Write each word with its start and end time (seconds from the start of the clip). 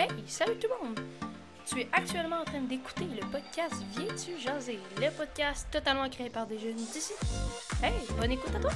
Hey, 0.00 0.10
salut 0.28 0.56
tout 0.60 0.68
le 0.68 0.86
monde! 0.86 1.00
Tu 1.66 1.80
es 1.80 1.88
actuellement 1.92 2.36
en 2.36 2.44
train 2.44 2.60
d'écouter 2.60 3.06
le 3.20 3.28
podcast 3.32 3.74
Viens-tu 3.96 4.38
jaser? 4.38 4.78
Le 4.96 5.10
podcast 5.10 5.66
totalement 5.72 6.08
créé 6.08 6.30
par 6.30 6.46
des 6.46 6.56
jeunes 6.56 6.76
d'ici. 6.76 7.14
Hey, 7.82 7.94
bonne 8.16 8.30
écoute 8.30 8.54
à 8.54 8.60
toi! 8.60 8.70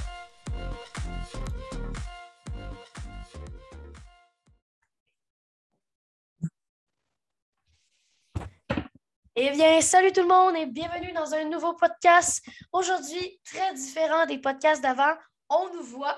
Eh 9.37 9.51
bien, 9.51 9.79
salut 9.79 10.11
tout 10.11 10.23
le 10.23 10.27
monde 10.27 10.57
et 10.57 10.65
bienvenue 10.65 11.13
dans 11.13 11.33
un 11.33 11.45
nouveau 11.45 11.73
podcast. 11.73 12.45
Aujourd'hui, 12.73 13.39
très 13.45 13.73
différent 13.73 14.25
des 14.25 14.39
podcasts 14.39 14.83
d'avant. 14.83 15.13
On 15.55 15.73
nous 15.73 15.83
voit 15.83 16.17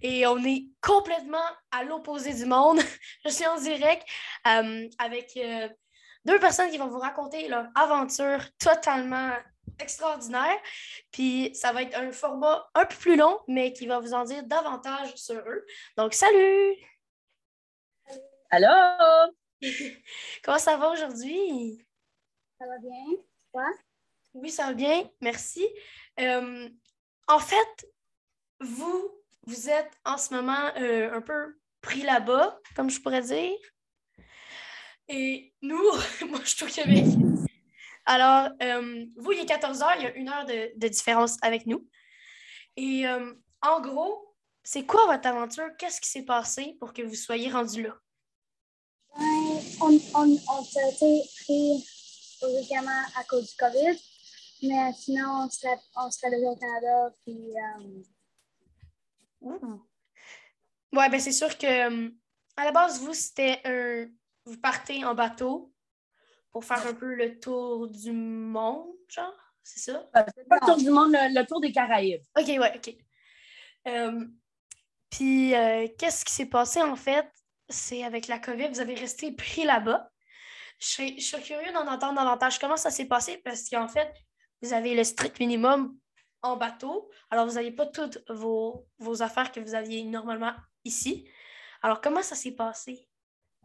et 0.00 0.26
on 0.26 0.38
est 0.44 0.66
complètement 0.80 1.38
à 1.70 1.84
l'opposé 1.84 2.34
du 2.34 2.46
monde. 2.46 2.80
Je 3.24 3.30
suis 3.30 3.46
en 3.46 3.56
direct 3.60 4.06
euh, 4.46 4.88
avec 4.98 5.36
euh, 5.36 5.68
deux 6.24 6.38
personnes 6.38 6.70
qui 6.70 6.78
vont 6.78 6.88
vous 6.88 6.98
raconter 6.98 7.48
leur 7.48 7.66
aventure 7.74 8.40
totalement 8.58 9.32
extraordinaire. 9.78 10.56
Puis 11.10 11.54
ça 11.54 11.72
va 11.72 11.82
être 11.82 11.96
un 11.96 12.12
format 12.12 12.68
un 12.74 12.84
peu 12.84 12.96
plus 12.96 13.16
long, 13.16 13.40
mais 13.46 13.72
qui 13.72 13.86
va 13.86 14.00
vous 14.00 14.14
en 14.14 14.24
dire 14.24 14.42
davantage 14.44 15.14
sur 15.14 15.38
eux. 15.38 15.64
Donc, 15.96 16.14
salut! 16.14 16.76
Allô? 18.50 19.32
Comment 20.44 20.58
ça 20.58 20.76
va 20.76 20.90
aujourd'hui? 20.90 21.86
Ça 22.58 22.66
va 22.66 22.78
bien? 22.78 23.22
Toi? 23.52 23.64
Oui, 24.34 24.50
ça 24.50 24.66
va 24.66 24.72
bien, 24.72 25.08
merci. 25.20 25.66
Euh, 26.20 26.68
en 27.28 27.38
fait, 27.38 27.86
vous, 28.62 29.10
vous 29.46 29.68
êtes 29.68 29.90
en 30.04 30.16
ce 30.16 30.34
moment 30.34 30.70
euh, 30.76 31.12
un 31.12 31.20
peu 31.20 31.56
pris 31.80 32.02
là-bas, 32.02 32.58
comme 32.76 32.90
je 32.90 33.00
pourrais 33.00 33.22
dire. 33.22 33.58
Et 35.08 35.52
nous, 35.62 35.82
moi, 36.28 36.40
je 36.44 36.50
suis 36.50 36.64
au 36.64 36.68
Québec. 36.68 37.04
Alors, 38.06 38.50
euh, 38.62 39.06
vous, 39.16 39.32
il 39.32 39.40
est 39.40 39.46
14 39.46 39.82
heures, 39.82 39.96
il 39.96 40.02
y 40.02 40.06
a 40.06 40.14
une 40.14 40.28
heure 40.28 40.46
de, 40.46 40.88
différence 40.88 41.36
avec 41.42 41.66
nous. 41.66 41.86
Et 42.76 43.06
euh, 43.06 43.32
en 43.60 43.80
gros, 43.80 44.34
c'est 44.64 44.86
quoi 44.86 45.06
votre 45.06 45.26
aventure? 45.28 45.68
Qu'est-ce 45.78 46.00
qui 46.00 46.08
s'est 46.08 46.24
passé 46.24 46.76
pour 46.80 46.92
que 46.92 47.02
vous 47.02 47.14
soyez 47.14 47.50
rendu 47.50 47.82
là? 47.82 47.96
Ben, 49.16 49.24
on, 49.80 50.64
s'est 50.64 50.96
pris 50.98 51.84
aux 52.42 52.52
médicaments 52.54 53.04
à 53.16 53.24
cause 53.24 53.50
du 53.50 53.56
COVID, 53.56 53.98
mais 54.62 54.92
sinon, 54.94 55.44
on 55.44 55.50
serait, 55.50 55.78
on 55.96 56.08
déjà 56.08 56.48
au 56.48 56.56
Canada, 56.56 57.14
puis 57.24 57.54
euh, 59.44 59.76
Ouais, 60.92 61.08
ben 61.08 61.20
c'est 61.20 61.32
sûr 61.32 61.56
que 61.56 61.66
euh, 61.66 62.10
à 62.56 62.64
la 62.64 62.72
base, 62.72 63.00
vous, 63.00 63.14
c'était 63.14 63.60
un. 63.64 64.06
Vous 64.44 64.58
partez 64.58 65.04
en 65.04 65.14
bateau 65.14 65.72
pour 66.50 66.64
faire 66.64 66.86
un 66.86 66.94
peu 66.94 67.14
le 67.14 67.38
tour 67.38 67.88
du 67.88 68.12
monde, 68.12 68.92
genre, 69.08 69.34
c'est 69.62 69.80
ça? 69.80 70.10
Euh, 70.16 70.22
pas 70.48 70.58
le 70.60 70.66
tour 70.66 70.76
du 70.76 70.90
monde, 70.90 71.12
le, 71.12 71.40
le 71.40 71.46
tour 71.46 71.60
des 71.60 71.72
Caraïbes. 71.72 72.22
OK, 72.38 72.46
ouais, 72.46 72.72
OK. 72.76 72.94
Euh, 73.88 74.26
Puis, 75.10 75.54
euh, 75.54 75.88
qu'est-ce 75.98 76.24
qui 76.24 76.32
s'est 76.32 76.46
passé 76.46 76.82
en 76.82 76.96
fait? 76.96 77.26
C'est 77.68 78.04
avec 78.04 78.28
la 78.28 78.38
COVID, 78.38 78.68
vous 78.68 78.80
avez 78.80 78.94
resté 78.94 79.32
pris 79.32 79.64
là-bas. 79.64 80.10
Je 80.78 80.86
serais 81.20 81.42
curieux 81.42 81.72
d'en 81.72 81.86
entendre 81.86 82.16
davantage 82.16 82.58
comment 82.58 82.76
ça 82.76 82.90
s'est 82.90 83.06
passé? 83.06 83.38
Parce 83.38 83.68
qu'en 83.68 83.88
fait, 83.88 84.12
vous 84.60 84.72
avez 84.72 84.94
le 84.94 85.04
strict 85.04 85.38
minimum 85.38 85.96
en 86.42 86.56
bateau. 86.56 87.10
Alors, 87.30 87.46
vous 87.46 87.54
n'aviez 87.54 87.72
pas 87.72 87.86
toutes 87.86 88.22
vos, 88.30 88.86
vos 88.98 89.22
affaires 89.22 89.52
que 89.52 89.60
vous 89.60 89.74
aviez 89.74 90.04
normalement 90.04 90.52
ici. 90.84 91.28
Alors, 91.82 92.00
comment 92.00 92.22
ça 92.22 92.34
s'est 92.34 92.52
passé? 92.52 93.08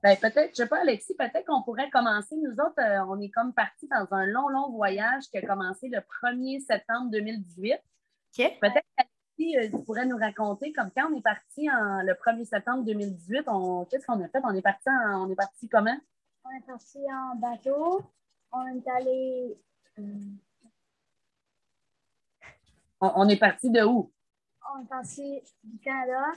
Ben, 0.03 0.15
peut-être, 0.15 0.51
je 0.51 0.55
sais 0.63 0.67
pas, 0.67 0.81
Alexis, 0.81 1.15
peut-être 1.15 1.45
qu'on 1.47 1.63
pourrait 1.63 1.89
commencer. 1.89 2.35
Nous 2.35 2.53
autres, 2.53 2.79
euh, 2.79 3.03
on 3.07 3.19
est 3.19 3.29
comme 3.31 3.53
partis 3.53 3.87
dans 3.87 4.07
un 4.11 4.25
long, 4.27 4.47
long 4.49 4.69
voyage 4.71 5.23
qui 5.31 5.37
a 5.37 5.41
commencé 5.41 5.87
le 5.89 5.99
1er 5.99 6.59
septembre 6.59 7.09
2018. 7.11 7.73
OK? 7.73 8.59
Peut-être 8.61 8.85
qu'Alexis, 8.95 9.57
euh, 9.57 9.77
tu 9.77 9.83
pourrais 9.83 10.05
nous 10.05 10.17
raconter, 10.17 10.71
comme 10.71 10.91
quand 10.95 11.11
on 11.11 11.17
est 11.17 11.21
parti 11.23 11.69
en, 11.71 12.03
le 12.03 12.13
1er 12.13 12.45
septembre 12.45 12.83
2018, 12.83 13.45
on, 13.47 13.85
qu'est-ce 13.85 14.05
qu'on 14.05 14.23
a 14.23 14.27
fait? 14.27 14.39
On 14.43 14.53
est 14.53 14.61
parti 14.61 14.87
en- 14.89 15.25
on 15.27 15.31
est 15.31 15.35
parti 15.35 15.67
comment? 15.67 15.97
on 16.45 16.51
est 16.57 16.65
parti 16.65 16.99
en 17.11 17.35
bateau. 17.35 18.01
On 18.51 18.67
est 18.67 18.87
allé. 18.89 19.57
euh, 19.99 20.03
On, 23.01 23.11
on 23.15 23.29
est 23.29 23.37
parti 23.37 23.69
de 23.69 23.83
où? 23.83 24.11
on 24.73 24.83
est 24.83 24.87
parti 24.87 25.41
du 25.63 25.79
Canada. 25.79 26.33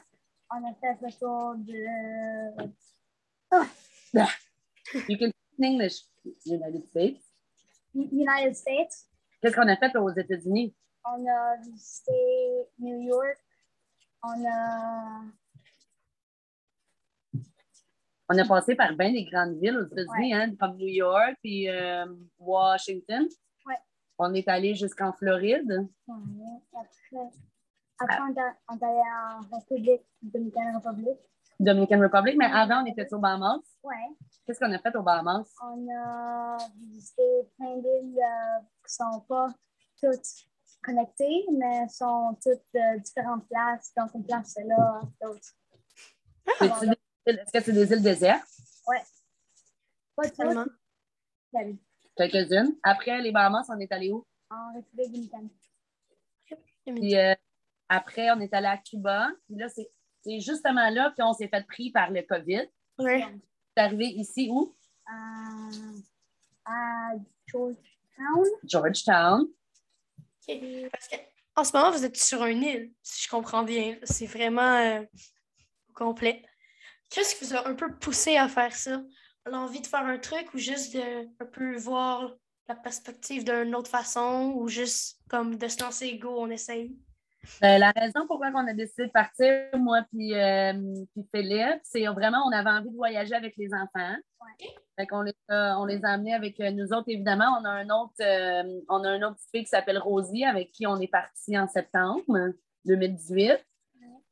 On 0.53 0.69
a 0.69 0.75
fait 0.75 0.97
le 1.01 1.13
tour 1.13 1.55
de. 1.57 1.75
You 5.09 5.17
can 5.19 5.31
speak 5.31 5.59
in 5.59 5.65
English. 5.65 6.05
United 6.47 6.87
States. 6.89 7.23
United 7.95 8.57
States. 8.57 9.07
Qu'est-ce 9.41 9.55
qu'on 9.55 9.69
a 9.69 9.77
fait 9.77 9.97
aux 9.97 10.11
États-Unis? 10.11 10.75
On 11.05 11.27
a 11.27 11.57
visité 11.57 12.67
New 12.79 13.01
York. 13.01 13.39
On 14.23 14.45
a. 14.47 15.23
On 18.33 18.39
a 18.39 18.45
passé 18.45 18.77
par 18.77 18.95
bien 18.95 19.13
des 19.13 19.25
grandes 19.25 19.59
villes 19.61 19.79
aux 19.79 19.87
États-Unis, 19.87 20.35
hein, 20.35 20.55
comme 20.57 20.77
New 20.77 20.87
York 20.87 21.37
puis 21.43 21.69
euh, 21.69 22.07
Washington. 22.39 23.27
On 24.23 24.35
est 24.35 24.47
allé 24.49 24.75
jusqu'en 24.75 25.13
Floride. 25.15 25.89
Après, 26.07 27.31
après 27.99 28.19
on, 28.21 28.77
est- 28.77 28.85
allé 28.85 29.01
en 29.25 29.57
République 29.57 30.03
Dominicaine 30.21 30.77
République. 30.77 31.19
Dominican 31.59 32.01
Republic, 32.01 32.37
mais 32.39 32.45
avant, 32.47 32.83
on 32.83 32.87
était 32.87 33.13
au 33.15 33.19
Bahamas. 33.19 33.61
Ouais. 33.83 33.95
Qu'est-ce 34.47 34.59
qu'on 34.61 34.73
a 34.73 34.79
fait 34.79 34.95
au 34.95 35.03
Bahamas? 35.03 35.47
On 35.63 35.87
a 35.91 36.57
visité 36.79 37.23
plein 37.57 37.77
d'îles 37.79 38.19
euh, 38.19 38.61
qui 38.87 38.95
sont 38.95 39.21
pas 39.27 39.49
toutes 39.99 40.49
connectées, 40.83 41.47
mais 41.53 41.89
sont 41.89 42.39
toutes 42.43 42.63
de 42.75 42.99
différentes 43.01 43.47
places. 43.49 43.93
Donc, 43.97 44.11
une 44.15 44.25
place, 44.25 44.53
c'est 44.55 44.65
là, 44.65 45.01
des 46.61 46.87
îles- 46.87 46.97
Est-ce 47.27 47.53
que 47.53 47.61
c'est 47.65 47.73
des 47.73 47.91
îles 47.93 48.03
désertes? 48.03 48.49
Pas 50.17 50.29
toutes, 50.29 50.73
Quelques-unes. 52.29 52.77
Après 52.83 53.21
les 53.23 53.33
Bahamas, 53.33 53.67
on 53.71 53.79
est 53.79 53.91
allé 53.91 54.11
où? 54.11 54.27
en 54.51 54.75
République 54.75 55.31
dominicaine. 55.31 55.49
Puis 56.85 57.17
euh, 57.17 57.35
après, 57.89 58.31
on 58.33 58.41
est 58.41 58.53
allé 58.53 58.67
à 58.67 58.77
Cuba. 58.77 59.31
Puis 59.47 59.57
là, 59.57 59.69
c'est 59.69 60.41
justement 60.41 60.91
là 60.91 61.15
qu'on 61.17 61.33
s'est 61.33 61.49
fait 61.49 61.67
pris 61.67 61.91
par 61.91 62.11
le 62.11 62.23
COVID. 62.23 62.69
Ouais. 62.99 63.25
C'est 63.77 63.83
arrivé 63.83 64.07
ici 64.07 64.49
où? 64.51 64.75
Euh, 65.09 66.01
à 66.65 67.13
Georgetown. 67.47 68.47
Georgetown. 68.65 69.49
Parce 70.91 71.09
que, 71.09 71.17
en 71.55 71.65
ce 71.65 71.77
moment, 71.77 71.91
vous 71.93 72.05
êtes 72.05 72.17
sur 72.17 72.45
une 72.45 72.63
île, 72.63 72.93
si 73.03 73.25
je 73.25 73.29
comprends 73.29 73.63
bien. 73.63 73.99
C'est 74.03 74.27
vraiment 74.27 74.77
euh, 74.79 75.03
complet. 75.95 76.45
Qu'est-ce 77.09 77.37
qui 77.37 77.45
vous 77.45 77.55
a 77.55 77.69
un 77.69 77.75
peu 77.75 77.97
poussé 77.97 78.37
à 78.37 78.49
faire 78.49 78.75
ça? 78.75 79.01
L'envie 79.47 79.81
de 79.81 79.87
faire 79.87 80.05
un 80.05 80.19
truc 80.19 80.53
ou 80.55 80.59
juste 80.59 80.95
de 80.95 81.27
un 81.41 81.47
peu 81.47 81.77
voir 81.77 82.33
la 82.69 82.75
perspective 82.75 83.45
d'une 83.45 83.75
autre 83.75 83.91
façon 83.91 84.53
ou 84.57 84.69
juste 84.69 85.19
comme 85.29 85.57
de 85.57 85.69
se 85.69 85.83
lancer 85.83 86.19
go, 86.19 86.37
on 86.39 86.51
essaye? 86.51 86.97
Euh, 87.65 87.79
la 87.79 87.91
raison 87.93 88.27
pourquoi 88.27 88.51
on 88.55 88.69
a 88.69 88.75
décidé 88.75 89.07
de 89.07 89.13
partir, 89.13 89.71
moi 89.79 90.05
puis, 90.13 90.35
euh, 90.35 90.75
puis 91.15 91.27
Philippe, 91.35 91.81
c'est 91.83 92.05
vraiment 92.07 92.47
on 92.47 92.53
avait 92.53 92.71
envie 92.71 92.91
de 92.91 92.97
voyager 92.97 93.35
avec 93.35 93.55
les 93.57 93.71
enfants. 93.73 94.17
Fait 94.99 95.07
qu'on 95.07 95.23
les, 95.23 95.35
on 95.49 95.85
les 95.87 96.05
a 96.05 96.11
amenés 96.11 96.35
avec 96.35 96.61
euh, 96.61 96.71
nous 96.71 96.93
autres, 96.93 97.09
évidemment. 97.09 97.59
On 97.61 97.65
a 97.65 97.71
un 97.71 97.89
autre, 97.91 98.13
euh, 98.21 98.81
on 98.89 99.03
a 99.05 99.09
un 99.09 99.23
autre 99.23 99.39
fille 99.51 99.65
qui 99.65 99.71
s'appelle 99.71 99.99
Rosie, 99.99 100.45
avec 100.45 100.73
qui 100.73 100.87
on 100.87 100.99
est 101.01 101.09
parti 101.09 101.59
en 101.59 101.69
septembre 101.69 102.23
2018. 102.85 103.59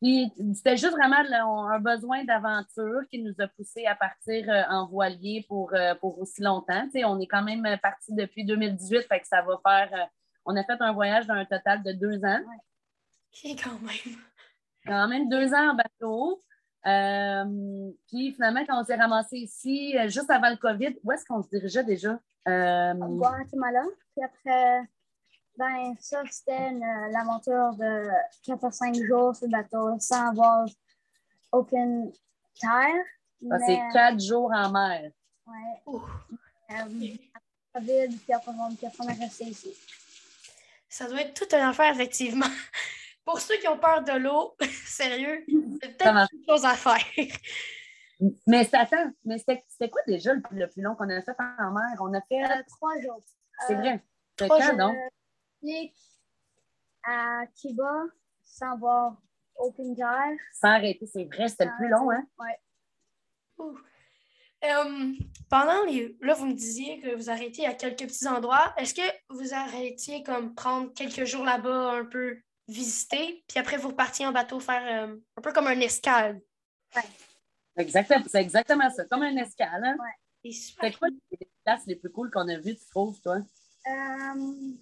Puis 0.01 0.33
c'était 0.55 0.77
juste 0.77 0.93
vraiment 0.93 1.17
un 1.17 1.81
besoin 1.81 2.25
d'aventure 2.25 3.01
qui 3.11 3.21
nous 3.23 3.35
a 3.41 3.49
poussé 3.49 3.85
à 3.87 3.97
partir 3.97 4.49
euh, 4.49 4.63
en 4.71 4.87
voilier 4.87 5.45
pour, 5.49 5.75
euh, 5.75 5.95
pour 5.97 6.21
aussi 6.21 6.41
longtemps. 6.41 6.85
Tu 6.85 7.01
sais, 7.01 7.05
on 7.05 7.19
est 7.19 7.27
quand 7.27 7.43
même 7.43 7.67
parti 7.83 8.15
depuis 8.15 8.45
2018, 8.45 9.03
fait 9.09 9.21
que 9.21 9.27
ça 9.27 9.43
va 9.43 9.59
faire. 9.67 9.89
euh, 9.93 10.07
on 10.45 10.57
a 10.57 10.63
fait 10.65 10.81
un 10.81 10.93
voyage 10.93 11.27
d'un 11.27 11.45
total 11.45 11.83
de 11.83 11.93
deux 11.93 12.25
ans 12.25 12.41
OK, 12.41 13.57
quand 13.63 13.79
même. 13.81 14.17
quand 14.87 15.09
même 15.09 15.29
deux 15.29 15.53
ans 15.53 15.73
en 15.73 15.75
bateau. 15.75 16.43
Euh, 16.87 17.91
puis 18.07 18.33
finalement, 18.33 18.65
quand 18.67 18.81
on 18.81 18.85
s'est 18.85 18.95
ramassé 18.95 19.37
ici, 19.39 19.95
juste 20.07 20.31
avant 20.31 20.49
le 20.49 20.57
COVID, 20.57 20.97
où 21.03 21.13
est-ce 21.13 21.25
qu'on 21.27 21.43
se 21.43 21.49
dirigeait 21.49 21.85
déjà? 21.85 22.19
Euh, 22.47 22.95
au 22.95 23.17
Guatemala. 23.17 23.83
Puis 24.15 24.25
après, 24.25 24.89
ben, 25.59 25.95
ça, 26.01 26.23
c'était 26.31 26.71
une- 26.71 27.11
l'aventure 27.11 27.75
de 27.75 28.09
4 28.45 28.65
à 28.65 28.71
5 28.71 28.95
jours 28.95 29.35
sur 29.35 29.47
le 29.47 29.53
bateau 29.53 29.99
sans 30.01 30.29
avoir 30.29 30.67
aucune 31.53 32.13
terre. 32.61 33.05
ah, 33.51 33.59
c'est 33.59 33.77
mais, 33.77 33.89
quatre 33.93 34.21
jours 34.21 34.51
en 34.55 34.71
mer. 34.71 35.11
ouais, 35.47 35.83
Ouh, 35.87 36.01
euh, 36.71 37.17
COVID, 37.75 38.09
puis 38.17 38.33
après, 38.33 38.53
on, 38.59 38.75
puis 38.75 38.87
après, 38.87 39.05
on 39.05 39.09
est 39.09 39.25
resté 39.25 39.45
ici. 39.45 39.75
ça 40.89 41.07
doit 41.09 41.21
être 41.23 41.35
toute 41.35 41.53
une 41.53 41.61
affaire, 41.61 41.93
effectivement. 41.93 42.47
Pour 43.25 43.41
ceux 43.41 43.57
qui 43.59 43.69
ont 43.69 43.79
peur 43.79 44.03
de 44.03 44.13
l'eau, 44.13 44.57
sérieux, 44.87 45.45
c'est 45.83 45.99
Ça 45.99 46.13
peut-être 46.13 46.31
quelque 46.31 46.47
chose 46.49 46.65
à 46.65 46.75
faire. 46.75 47.05
Mais 48.49 48.65
c'est- 48.65 48.77
attends, 48.77 49.13
mais 49.25 49.39
c'était 49.39 49.89
quoi 49.91 50.01
déjà 50.05 50.35
le, 50.35 50.43
le 50.51 50.67
plus 50.67 50.83
long 50.83 50.97
qu'on 50.97 51.09
a 51.09 51.23
fait 51.23 51.37
en 51.39 51.71
mer? 51.71 51.97
On 52.01 52.13
a 52.15 52.21
fait. 52.23 52.43
Euh, 52.43 52.63
trois 52.67 52.99
jours. 53.01 53.23
C'est 53.69 53.75
Euh, 53.75 53.79
vrai. 53.81 54.03
C'est 54.37 54.47
trois 54.47 54.59
quand, 54.59 54.67
jours, 54.71 54.77
donc? 54.77 54.97
À 57.05 57.47
Cuba 57.61 58.05
sans 58.45 58.77
voir 58.77 59.17
aucune 59.57 59.95
terre. 59.97 60.37
Sans 60.53 60.69
arrêter, 60.69 61.07
c'est 61.07 61.25
vrai, 61.25 61.49
c'était 61.49 61.67
le 61.67 61.77
plus 61.77 61.89
long, 61.89 62.11
hein? 62.11 62.27
Ouh. 63.59 63.79
Euh, 64.65 65.13
pendant 65.49 65.85
les. 65.85 66.17
Là, 66.21 66.35
vous 66.35 66.47
me 66.47 66.55
disiez 66.55 67.01
que 67.01 67.15
vous 67.15 67.31
arrêtiez 67.31 67.67
à 67.67 67.75
quelques 67.75 68.07
petits 68.07 68.27
endroits. 68.27 68.75
Est-ce 68.77 68.95
que 68.95 69.03
vous 69.31 69.55
arrêtiez 69.55 70.23
comme 70.23 70.55
prendre 70.55 70.93
quelques 70.95 71.25
jours 71.25 71.45
là-bas, 71.45 71.93
un 71.93 72.05
peu 72.05 72.39
visiter, 72.67 73.45
puis 73.49 73.59
après 73.59 73.79
vous 73.79 73.89
repartiez 73.89 74.27
en 74.27 74.33
bateau 74.33 74.61
faire 74.61 75.09
euh, 75.09 75.17
un 75.37 75.41
peu 75.41 75.53
comme 75.53 75.69
un 75.69 75.81
escale? 75.81 76.41
Exactement, 77.77 78.25
c'est 78.29 78.43
exactement 78.43 78.91
ça, 78.91 79.05
comme 79.05 79.23
un 79.23 79.37
escale. 79.37 79.83
Hein? 79.85 79.97
C'est 80.45 80.99
quoi 80.99 81.09
les 81.31 81.49
places 81.65 81.87
les 81.87 81.97
plus 81.97 82.11
cool 82.11 82.31
qu'on 82.31 82.49
a 82.49 82.59
vues, 82.59 82.77
tu 82.77 82.87
trouves, 82.91 83.21
toi? 83.21 83.37
Euh, 83.37 84.73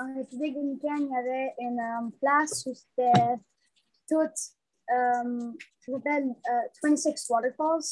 en 0.00 0.14
République 0.16 0.54
dominicaine, 0.54 1.00
il 1.00 1.10
y 1.12 1.16
avait 1.16 1.54
une 1.58 1.80
euh, 1.80 2.10
place 2.20 2.66
où 2.66 2.74
c'était 2.74 3.36
toute, 4.08 4.38
euh, 4.90 5.52
ça 5.80 5.92
s'appelle 5.92 6.28
euh, 6.30 6.68
26 6.82 7.26
Waterfalls. 7.30 7.82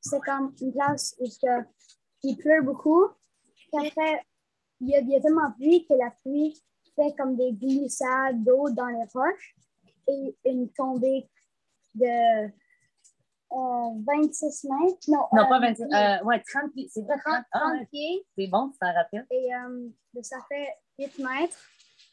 C'est 0.00 0.20
comme 0.20 0.54
une 0.60 0.72
place 0.72 1.14
où 1.18 1.24
il 2.22 2.36
pleut 2.36 2.62
beaucoup. 2.62 3.06
Puis 3.72 3.88
après, 3.88 4.22
il 4.80 4.88
y, 4.90 4.96
a, 4.96 5.00
il 5.00 5.08
y 5.08 5.16
a 5.16 5.20
tellement 5.20 5.48
de 5.50 5.54
pluie 5.54 5.86
que 5.86 5.94
la 5.94 6.10
pluie 6.22 6.62
fait 6.96 7.14
comme 7.16 7.36
des 7.36 7.52
glissades 7.52 8.42
d'eau 8.44 8.68
dans 8.70 8.86
les 8.86 9.04
roches 9.14 9.54
et 10.08 10.36
une 10.44 10.70
tombée 10.72 11.28
de 11.94 12.46
euh, 12.46 14.02
26 14.06 14.64
mètres. 14.64 14.98
Non, 15.08 15.26
Non, 15.32 15.42
euh, 15.44 15.48
pas 15.48 15.60
26, 15.60 15.82
euh, 15.84 16.24
ouais, 16.24 16.42
30 16.46 16.72
pieds. 16.72 16.88
C'est 16.92 17.02
vrai, 17.02 17.16
30. 17.24 17.24
30, 17.24 17.44
Ah, 17.52 17.58
30 17.60 17.72
ouais, 17.78 17.86
pieds. 17.86 18.26
c'est 18.36 18.46
bon, 18.48 18.70
tu 18.70 18.78
t'en 18.78 18.92
rappelles. 18.92 19.26
Et 19.30 20.22
ça 20.22 20.36
fait 20.48 20.68
8 20.98 21.18
mètres. 21.18 21.58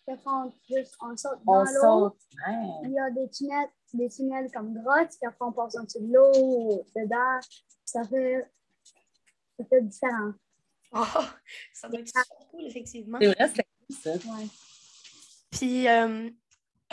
Ça 0.05 0.17
fait 0.17 0.23
on, 0.25 0.51
juste, 0.69 0.95
on 1.01 1.15
saute 1.15 1.39
dans 1.45 1.63
l'eau. 1.63 2.09
saute. 2.09 2.17
Ouais. 2.47 2.55
Il 2.83 2.91
y 2.91 2.99
a 2.99 3.09
des 3.11 3.29
tunnels, 3.29 3.69
des 3.93 4.09
tunnels 4.09 4.51
comme 4.51 4.73
grottes, 4.73 5.09
puis 5.09 5.27
après 5.27 5.45
on 5.45 5.51
passe 5.51 5.75
en 5.77 5.83
dessous 5.83 5.99
de 5.99 6.13
l'eau, 6.13 6.83
dedans. 6.95 7.39
Ça 7.85 8.03
fait, 8.03 8.49
ça 9.57 9.65
fait 9.65 9.81
différent. 9.81 10.33
Oh, 10.93 11.03
ça 11.73 11.87
doit 11.87 11.99
être 11.99 12.07
super 12.07 12.25
cool, 12.49 12.65
effectivement. 12.65 13.17
C'est 13.21 13.33
vrai, 13.33 13.51
c'est 13.55 13.63
cool, 13.63 13.95
ça. 13.95 14.13
Ouais. 14.13 14.47
Puis, 15.51 15.87
euh, 15.87 16.29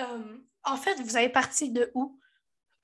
euh, 0.00 0.38
en 0.64 0.76
fait, 0.76 1.00
vous 1.00 1.17
avez 1.17 1.29
parti 1.29 1.70
de 1.70 1.90
où? 1.94 2.19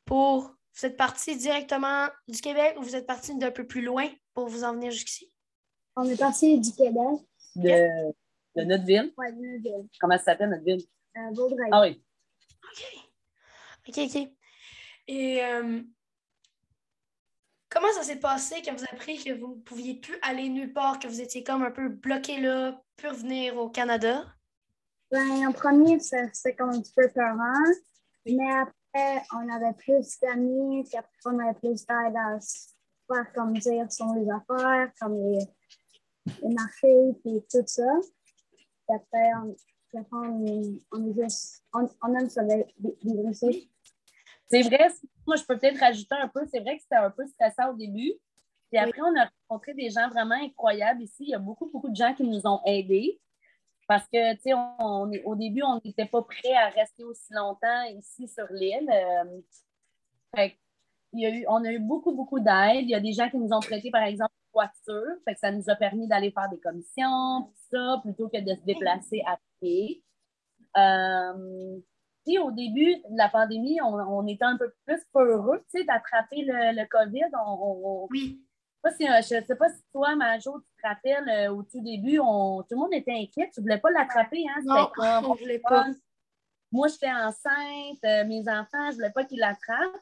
Pour. 0.04 0.54
Vous 0.76 0.86
êtes 0.86 0.96
parti 0.96 1.36
directement 1.36 2.08
du 2.26 2.40
Québec 2.40 2.74
ou 2.78 2.82
vous 2.82 2.96
êtes 2.96 3.06
parti 3.06 3.36
d'un 3.36 3.52
peu 3.52 3.64
plus 3.64 3.82
loin 3.82 4.08
pour 4.32 4.48
vous 4.48 4.64
en 4.64 4.72
venir 4.72 4.90
jusqu'ici? 4.90 5.30
On 5.94 6.02
est 6.02 6.16
parti 6.16 6.58
du 6.58 6.72
Québec, 6.72 7.20
De, 7.54 8.12
de 8.56 8.62
notre 8.62 8.84
ville? 8.84 9.12
ouais, 9.16 9.32
de 9.32 9.38
notre 9.38 9.62
ville, 9.62 9.88
Comment 10.00 10.16
ça 10.18 10.24
s'appelle, 10.24 10.50
notre 10.50 10.64
ville? 10.64 10.82
euh, 11.16 11.30
Vaudreuil. 11.32 11.68
Ah 11.72 11.80
oui. 11.82 12.04
OK, 13.88 13.98
OK. 13.98 14.28
Et 15.06 15.44
euh, 15.44 15.82
comment 17.68 17.92
ça 17.94 18.02
s'est 18.02 18.20
passé 18.20 18.56
quand 18.64 18.72
vous 18.74 18.84
avez 18.84 18.92
appris 18.92 19.22
que 19.22 19.32
vous 19.32 19.56
ne 19.56 19.60
pouviez 19.60 19.94
plus 19.94 20.16
aller 20.22 20.48
nulle 20.48 20.72
part, 20.72 20.98
que 20.98 21.06
vous 21.08 21.20
étiez 21.20 21.44
comme 21.44 21.62
un 21.62 21.70
peu 21.70 21.88
bloqué 21.88 22.40
là, 22.40 22.80
plus 22.96 23.08
revenir 23.08 23.56
au 23.56 23.68
Canada? 23.68 24.24
Ben, 25.10 25.46
en 25.46 25.52
premier, 25.52 25.98
c'était 26.00 26.56
comme 26.56 26.70
un 26.70 26.80
petit 26.80 26.94
peu 26.96 27.08
peurant, 27.10 27.62
mais 28.26 28.50
après, 28.52 29.22
on 29.34 29.48
avait 29.52 29.74
plus 29.74 30.18
d'amis, 30.20 30.84
puis 30.84 30.96
après, 30.96 31.10
on 31.26 31.38
avait 31.38 31.58
plus 31.58 31.84
d'aide 31.86 32.16
à 32.16 32.40
se 32.40 32.68
faire 33.06 33.32
comme 33.34 33.52
dire 33.58 33.92
sur 33.92 34.06
les 34.14 34.26
affaires, 34.30 34.90
comme 34.98 35.14
les, 35.14 35.38
les 36.42 36.54
marchés, 36.54 37.12
puis 37.22 37.44
tout 37.50 37.62
ça. 37.66 37.82
Après, 38.94 39.30
on, 40.12 40.44
est- 40.46 40.82
on 40.92 41.06
est 41.08 41.22
juste, 41.22 41.64
on, 41.72 42.14
aime. 42.14 42.28
C'est 44.48 44.62
vrai, 44.62 44.88
moi, 45.26 45.36
je 45.36 45.44
peux 45.44 45.56
peut-être 45.58 45.78
rajouter 45.78 46.14
un 46.20 46.28
peu. 46.28 46.44
C'est 46.50 46.60
vrai 46.60 46.76
que 46.76 46.82
c'était 46.82 46.96
un 46.96 47.10
peu 47.10 47.26
stressant 47.26 47.70
au 47.70 47.74
début. 47.76 48.12
Puis 48.70 48.78
après, 48.78 49.00
on 49.02 49.16
a 49.20 49.30
rencontré 49.48 49.74
des 49.74 49.90
gens 49.90 50.08
vraiment 50.08 50.34
incroyables 50.34 51.02
ici. 51.02 51.24
Il 51.24 51.28
y 51.30 51.34
a 51.34 51.38
beaucoup, 51.38 51.70
beaucoup 51.70 51.88
de 51.88 51.96
gens 51.96 52.12
qui 52.14 52.24
nous 52.24 52.46
ont 52.46 52.60
aidés. 52.66 53.20
Parce 53.86 54.06
que, 54.08 54.34
tu 54.34 54.40
sais, 54.42 54.54
on, 54.54 54.74
on 54.80 55.12
est- 55.12 55.22
au 55.24 55.34
début, 55.36 55.62
on 55.62 55.80
n'était 55.84 56.06
pas 56.06 56.22
prêt 56.22 56.54
à 56.54 56.68
rester 56.70 57.04
aussi 57.04 57.32
longtemps 57.32 57.82
ici 57.84 58.26
sur 58.28 58.46
l'île. 58.50 58.90
Euh, 58.90 59.40
fait 60.34 60.50
que 60.50 60.56
il 61.12 61.20
y 61.20 61.26
a 61.26 61.30
eu, 61.30 61.44
on 61.48 61.64
a 61.64 61.70
eu 61.70 61.78
beaucoup, 61.78 62.12
beaucoup 62.12 62.40
d'aide. 62.40 62.82
Il 62.82 62.88
y 62.90 62.94
a 62.94 63.00
des 63.00 63.12
gens 63.12 63.30
qui 63.30 63.36
nous 63.36 63.52
ont 63.52 63.60
prêté, 63.60 63.90
par 63.90 64.02
exemple, 64.02 64.32
voiture. 64.54 65.16
Fait 65.26 65.34
que 65.34 65.40
ça 65.40 65.50
nous 65.52 65.68
a 65.68 65.74
permis 65.74 66.08
d'aller 66.08 66.30
faire 66.30 66.48
des 66.48 66.60
commissions, 66.60 67.42
tout 67.42 67.76
ça, 67.76 68.00
plutôt 68.02 68.28
que 68.30 68.40
de 68.40 68.54
se 68.54 68.64
déplacer 68.64 69.22
à 69.26 69.36
pied. 69.60 70.02
Euh, 70.76 71.78
au 72.42 72.50
début 72.52 72.94
de 72.96 73.16
la 73.18 73.28
pandémie, 73.28 73.80
on, 73.82 73.94
on 73.94 74.26
était 74.26 74.44
un 74.46 74.56
peu 74.56 74.72
plus 74.86 75.02
peureux, 75.12 75.58
tu 75.70 75.78
sais, 75.80 75.84
d'attraper 75.84 76.42
le, 76.46 76.74
le 76.80 76.86
COVID. 76.88 77.30
On, 77.46 78.06
Oui. 78.10 78.40
je 78.84 78.90
sais 78.90 78.96
si, 79.22 79.34
euh, 79.34 79.42
sais 79.46 79.56
pas 79.56 79.68
si 79.68 79.82
toi, 79.92 80.16
Majo, 80.16 80.58
tu 80.60 80.82
te 80.82 80.88
rappelles, 80.88 81.28
euh, 81.28 81.52
au 81.54 81.62
tout 81.62 81.82
début, 81.82 82.18
on, 82.20 82.62
tout 82.62 82.68
le 82.72 82.76
monde 82.78 82.94
était 82.94 83.12
inquiet. 83.12 83.50
Tu 83.52 83.60
voulais 83.60 83.78
pas 83.78 83.90
l'attraper, 83.90 84.42
hein? 84.48 84.60
Non, 84.64 84.88
comme, 84.94 85.04
on 85.30 85.34
ne 85.34 85.38
voulait 85.38 85.58
pas. 85.58 85.86
moi, 86.72 86.88
j'étais 86.88 87.12
enceinte, 87.12 88.02
euh, 88.04 88.24
mes 88.24 88.48
enfants, 88.48 88.90
je 88.90 88.94
voulais 88.94 89.10
pas 89.12 89.24
qu'ils 89.24 89.40
l'attrapent. 89.40 90.00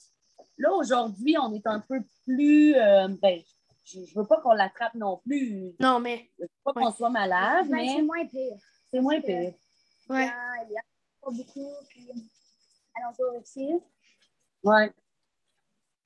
Là, 0.58 0.72
aujourd'hui, 0.72 1.36
on 1.38 1.52
est 1.54 1.66
un 1.66 1.80
peu 1.80 2.00
plus. 2.24 2.74
euh, 2.76 3.08
ben, 3.20 3.40
je, 3.84 4.04
je 4.04 4.14
veux 4.18 4.26
pas 4.26 4.40
qu'on 4.40 4.52
l'attrape 4.52 4.94
non 4.94 5.18
plus. 5.18 5.74
Non, 5.80 5.98
mais. 6.00 6.30
Je 6.38 6.42
veux 6.44 6.48
pas 6.64 6.72
Ouais. 6.76 6.82
qu'on 6.84 6.92
soit 6.92 7.10
malade, 7.10 7.68
Ben, 7.68 7.76
mais 7.76 7.88
c'est 7.96 8.02
moins 8.02 8.26
pire. 8.26 8.56
c'est 8.92 9.00
moins 9.00 9.20
pire. 9.20 9.54
Ouais. 10.08 10.24
Il 10.24 10.26
y 10.26 10.28
a- 10.28 10.64
il 10.68 10.72
y 10.72 10.76
a 10.78 10.82
pas 11.22 11.30
beaucoup, 11.30 11.72
puis. 11.88 12.08
Ouais. 14.64 14.92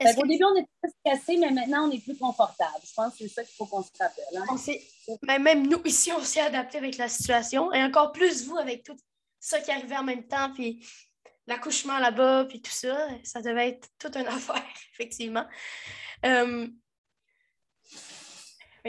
Fait 0.00 0.14
que- 0.14 0.26
début, 0.26 0.44
on 0.44 0.56
était 0.56 0.68
plus 0.82 0.92
cassés, 1.04 1.36
mais 1.38 1.50
maintenant, 1.50 1.88
on 1.88 1.90
est 1.90 2.02
plus 2.04 2.16
confortable. 2.18 2.76
Je 2.84 2.92
pense 2.94 3.12
que 3.12 3.18
c'est 3.20 3.28
ça 3.28 3.44
qu'il 3.44 3.54
faut 3.56 3.66
qu'on 3.66 3.82
se 3.82 3.90
rappelle. 3.98 4.24
hein. 4.36 4.44
On 4.50 4.56
mais 5.22 5.38
même 5.38 5.66
nous, 5.68 5.82
ici, 5.84 6.12
on 6.12 6.20
s'est 6.20 6.40
adapté 6.40 6.78
avec 6.78 6.96
la 6.98 7.08
situation. 7.08 7.72
Et 7.72 7.82
encore 7.82 8.12
plus 8.12 8.46
vous, 8.46 8.58
avec 8.58 8.82
tout 8.84 8.96
ça 9.40 9.58
qui 9.60 9.70
arrivait 9.70 9.96
en 9.96 10.04
même 10.04 10.26
temps, 10.26 10.52
puis 10.52 10.86
l'accouchement 11.46 11.98
là-bas, 11.98 12.44
puis 12.46 12.60
tout 12.60 12.70
ça. 12.70 13.08
Ça 13.24 13.40
devait 13.40 13.70
être 13.70 13.88
toute 13.98 14.16
une 14.16 14.26
affaire, 14.62 14.64
effectivement. 14.92 15.46
Euh, 16.26 16.68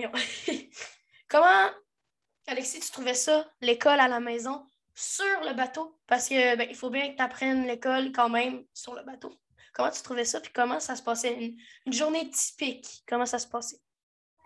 Comment, 1.30 1.70
Alexis, 2.48 2.80
tu 2.82 2.92
trouvais 2.92 3.14
ça, 3.14 3.50
l'école 3.62 4.00
à 4.00 4.08
la 4.08 4.20
maison, 4.20 4.66
sur 4.94 5.42
le 5.44 5.54
bateau? 5.54 6.00
Parce 6.08 6.30
que 6.30 6.56
ben, 6.56 6.74
faut 6.74 6.90
bien 6.90 7.12
que 7.12 7.18
tu 7.18 7.24
apprennes 7.24 7.66
l'école 7.66 8.12
quand 8.12 8.30
même 8.30 8.64
sur 8.74 8.96
le 8.96 9.04
bateau. 9.04 9.34
Comment 9.74 9.92
tu 9.92 10.02
trouvais 10.02 10.26
ça? 10.26 10.40
Puis 10.40 10.52
comment 10.54 10.80
ça 10.80 10.96
se 10.96 11.04
passait? 11.04 11.56
Une, 11.86 11.94
journée 11.94 12.30
typique, 12.30 13.04
comment 13.08 13.26
ça 13.26 13.40
se 13.40 13.48
passait? 13.48 13.80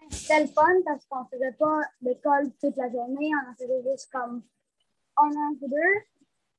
C'était 0.10 0.41
le 0.41 0.48
fun 0.48 0.67
parce 0.84 1.05
qu'on 1.05 1.25
faisait 1.25 1.53
pas 1.53 1.79
l'école 2.01 2.51
toute 2.60 2.75
la 2.75 2.89
journée, 2.91 3.31
on 3.34 3.51
en 3.51 3.55
faisait 3.55 3.91
juste 3.91 4.12
comme 4.12 4.43
un 5.17 5.29
an 5.29 5.55
ou 5.62 5.67
deux. 5.70 6.01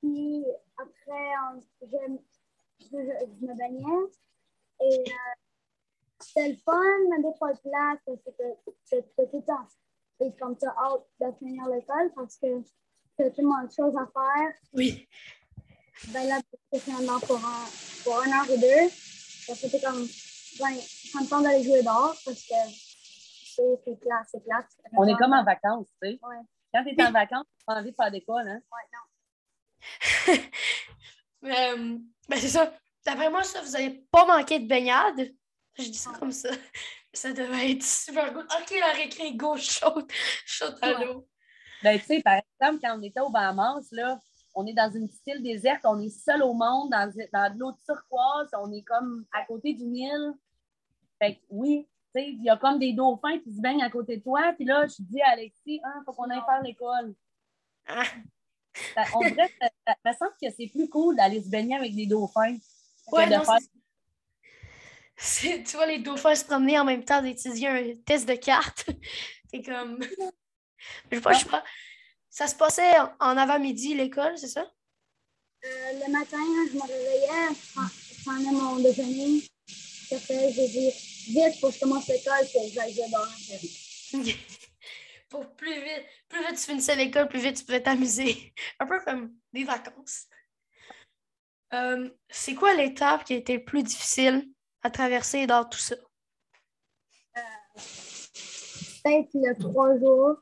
Puis 0.01 0.45
après, 0.79 1.33
on- 1.53 1.61
je 2.81 3.47
me 3.47 3.57
baignais. 3.57 4.11
Et 4.81 5.11
euh, 5.11 5.52
c'était 6.23 6.49
le 6.49 6.57
fun, 6.57 6.81
mais 7.11 7.23
des 7.23 7.37
fois 7.39 7.53
que 7.53 7.59
c'était 8.85 9.27
tout 9.31 9.39
le 9.39 9.45
temps. 9.45 9.67
Et 10.21 10.33
comme 10.37 10.57
ça, 10.59 10.75
hâte 10.79 11.07
de 11.21 11.37
finir 11.39 11.67
l'école 11.67 12.13
parce 12.15 12.37
que 12.37 12.63
t'as 13.17 13.31
tellement 13.31 13.63
de 13.65 13.71
choses 13.71 13.97
à 13.97 14.07
faire. 14.07 14.55
Oui. 14.73 15.09
Ben 16.09 16.27
là, 16.29 16.41
c'est 16.73 16.81
finalement 16.81 17.19
pour 17.21 17.37
un, 17.37 17.67
pour 18.05 18.23
un 18.23 18.29
heure 18.29 18.51
ou 18.51 18.61
deux. 18.61 18.89
Ça 18.89 19.55
c'était 19.55 19.81
comme, 19.81 20.07
ben, 20.59 20.75
ça 20.81 21.21
me 21.21 21.29
tente 21.29 21.43
d'aller 21.43 21.63
jouer 21.63 21.83
dehors 21.83 22.17
parce 22.25 22.43
que 22.43 22.55
c'est 23.55 23.81
c'est 23.85 24.01
plate, 24.01 24.27
c'est 24.31 24.45
plate. 24.45 24.67
On 24.97 25.07
est 25.07 25.17
comme 25.17 25.33
en 25.33 25.45
vacances, 25.45 25.89
tu 26.03 26.09
sais. 26.09 26.21
Ouais. 26.23 26.41
Quand 26.73 26.85
tu 26.85 26.95
es 26.95 27.05
en 27.05 27.13
vacances, 27.13 27.47
tu 27.59 27.65
pas 27.67 27.75
envie 27.75 27.91
de 27.91 27.97
faire 27.97 28.11
d'école, 28.11 28.49
hein? 28.49 28.61
Ouais, 28.71 30.37
non. 30.37 30.43
Euh, 31.45 31.99
ben 32.29 32.39
c'est 32.39 32.47
ça. 32.47 32.73
D'après 33.05 33.29
moi, 33.29 33.43
ça, 33.43 33.61
vous 33.63 33.73
n'avez 33.73 34.07
pas 34.13 34.25
manqué 34.27 34.61
de 34.61 34.69
baignade. 34.69 35.35
Je 35.79 35.85
dis 35.85 35.95
ça 35.95 36.11
comme 36.19 36.33
ça. 36.33 36.49
Ça 37.15 37.31
devait 37.33 37.73
être 37.73 37.83
super 37.83 38.33
good. 38.33 38.47
OK, 38.47 38.71
la 38.81 38.93
récré 38.93 39.35
gauche 39.35 39.69
chaude, 39.81 40.11
chaude 40.47 40.79
à 40.81 40.93
l'eau. 41.05 41.29
Ben, 41.83 41.99
tu 41.99 42.07
sais, 42.07 42.23
par 42.23 42.35
exemple, 42.61 42.81
quand 42.83 42.99
on 42.99 43.03
était 43.03 43.21
au 43.21 43.29
Bahamas, 43.29 43.87
là, 43.93 44.19
on 44.55 44.67
est 44.67 44.73
dans 44.73 44.91
une 44.91 45.09
petite 45.09 45.27
île 45.27 45.43
déserte, 45.43 45.83
on 45.85 46.01
est 46.01 46.09
seul 46.09 46.43
au 46.43 46.55
monde, 46.55 46.91
dans, 46.91 47.13
dans 47.33 47.53
de 47.55 47.59
l'eau 47.59 47.73
turquoise, 47.85 48.49
on 48.59 48.73
est 48.73 48.83
comme 48.83 49.27
à 49.33 49.45
côté 49.45 49.75
d'une 49.75 49.95
île. 49.97 50.33
Fait 51.21 51.35
que 51.37 51.41
oui, 51.51 51.87
tu 52.15 52.23
sais, 52.23 52.29
il 52.31 52.43
y 52.43 52.49
a 52.49 52.57
comme 52.57 52.79
des 52.79 52.95
dauphins 52.95 53.39
qui 53.41 53.53
se 53.55 53.61
baignent 53.61 53.83
à 53.83 53.91
côté 53.91 54.17
de 54.17 54.23
toi, 54.23 54.53
puis 54.55 54.65
là, 54.65 54.87
je 54.87 54.97
dis 55.03 55.21
à 55.21 55.33
Alexis, 55.33 55.61
il 55.67 56.03
faut 56.07 56.13
qu'on 56.15 56.31
aille 56.31 56.43
faire 56.47 56.63
l'école. 56.63 57.15
Ah. 57.89 58.05
Ça- 58.95 59.05
On 59.17 59.21
dirait 59.21 59.49
que 59.51 59.55
ça, 59.61 59.69
ça 59.87 59.95
me 60.07 60.13
semble 60.17 60.33
que 60.43 60.49
c'est 60.57 60.69
plus 60.69 60.89
cool 60.89 61.17
d'aller 61.17 61.43
se 61.43 61.51
baigner 61.51 61.77
avec 61.77 61.95
des 61.95 62.07
dauphins. 62.07 62.57
Ouais, 63.13 63.27
de 63.27 63.35
non, 63.35 63.45
faire- 63.45 63.59
c'est- 63.61 63.69
tu 65.17 65.77
vois 65.77 65.87
les 65.87 65.99
dauphins 65.99 66.35
se 66.35 66.45
promener 66.45 66.79
en 66.79 66.85
même 66.85 67.05
temps 67.05 67.23
d'étudier 67.23 67.69
un 67.69 67.95
test 68.05 68.29
de 68.29 68.35
cartes. 68.35 68.87
C'est 69.51 69.63
comme. 69.63 70.03
Je 71.11 71.17
sais 71.17 71.21
pas, 71.21 71.33
je 71.33 71.39
sais 71.41 71.49
pas. 71.49 71.65
Ça 72.31 72.47
se 72.47 72.55
passait 72.55 72.95
en 73.21 73.37
avant-midi, 73.37 73.95
l'école, 73.95 74.39
c'est 74.39 74.49
ça? 74.49 74.67
Euh, 75.65 75.93
le 75.93 76.11
matin, 76.11 76.39
je 76.71 76.75
me 76.75 76.81
réveillais, 76.81 77.55
je 77.55 78.25
prenais 78.25 78.51
mon 78.51 78.77
déjeuner. 78.77 79.43
Après, 80.11 80.51
j'ai 80.53 80.69
dit 80.69 80.91
vite 81.29 81.61
pour 81.61 81.69
que 81.69 81.75
je 81.75 81.81
commence 81.81 82.09
l'école, 82.09 82.41
que 82.41 82.73
j'aille 82.73 82.95
dormir. 82.95 84.41
pour 85.29 85.55
plus 85.57 85.75
vite, 85.75 86.07
plus 86.29 86.41
vite 86.41 86.57
tu 86.57 86.65
finissais 86.65 86.97
l'école, 86.97 87.29
plus 87.29 87.41
vite 87.41 87.57
tu 87.59 87.65
pouvais 87.65 87.83
t'amuser. 87.83 88.55
Un 88.81 88.87
peu 88.87 89.01
comme 89.05 89.35
des 89.53 89.65
vacances. 89.65 90.27
Euh, 91.75 92.11
c'est 92.29 92.55
quoi 92.55 92.75
l'étape 92.75 93.25
qui 93.25 93.35
a 93.35 93.37
été 93.37 93.59
plus 93.59 93.83
difficile? 93.83 94.52
À 94.83 94.91
traverser 94.91 95.47
dans 95.47 95.65
tout 95.65 95.79
ça? 95.79 95.95
Euh, 97.37 97.41
Peut-être 99.05 99.31
le 99.35 99.55
trois 99.59 99.99
jours, 99.99 100.37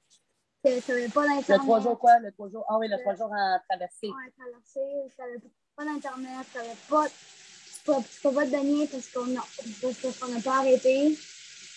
que 0.64 0.80
tu 0.80 0.90
n'avais 0.90 1.08
pas 1.08 1.22
d'Internet. 1.22 1.48
Le 1.48 1.58
trois 1.58 1.80
jours 1.80 1.98
quoi? 1.98 2.18
Le 2.18 2.32
trois 2.32 2.48
jours? 2.50 2.64
Ah 2.68 2.78
oui, 2.78 2.88
le 2.88 2.98
trois 3.00 3.14
jours 3.14 3.32
à 3.34 3.58
traverser. 3.68 4.08
Oui, 4.08 4.12
à 4.26 4.42
traverser. 4.42 5.14
Tu 5.14 5.20
n'avais 5.20 5.40
pas 5.76 5.84
d'Internet, 5.84 6.46
tu 6.52 6.58
n'avais 6.58 6.76
pas. 6.88 7.08
Tu 7.08 7.90
ne 7.90 7.96
peux, 7.96 8.34
pas 8.34 8.44
te 8.44 8.50
baigner 8.50 8.86
parce 8.86 9.08
qu'on 9.08 9.26
n'a 9.26 10.40
pas 10.42 10.58
arrêté. 10.58 11.18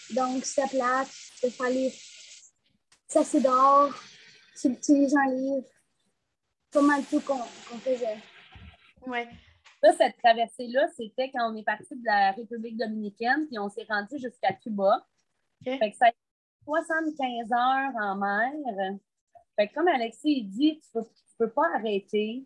Donc, 0.10 0.44
c'était 0.44 0.68
plate. 0.68 1.08
Il 1.44 1.52
fallait 1.52 1.94
s'asseoir 3.08 3.44
dehors, 3.44 3.94
tu 4.60 4.68
utilises 4.68 5.16
un 5.16 5.32
livre. 5.32 5.68
Pas 6.72 6.82
mal 6.82 7.04
tout 7.06 7.22
qu'on 7.22 7.44
faisait. 7.80 8.18
Oui. 9.06 9.20
Ça, 9.84 9.92
cette 9.92 10.18
traversée-là, 10.18 10.88
c'était 10.96 11.30
quand 11.32 11.52
on 11.52 11.56
est 11.58 11.64
parti 11.64 11.96
de 11.96 12.06
la 12.06 12.32
République 12.32 12.78
dominicaine, 12.78 13.48
puis 13.48 13.60
on 13.60 13.68
s'est 13.68 13.86
rendu 13.90 14.18
jusqu'à 14.18 14.54
Cuba. 14.54 15.06
Fait 15.64 15.92
que 15.92 15.98
ça 15.98 16.06
a 16.06 16.10
été 16.10 16.18
75 16.66 17.52
heures 17.52 17.94
en 18.02 18.16
mer. 18.16 18.52
Fait 19.58 19.68
que 19.68 19.74
comme 19.74 19.88
Alexis 19.88 20.44
dit, 20.44 20.80
tu 20.80 20.90
peux, 20.94 21.04
peux 21.38 21.50
pas 21.50 21.68
arrêter. 21.76 22.46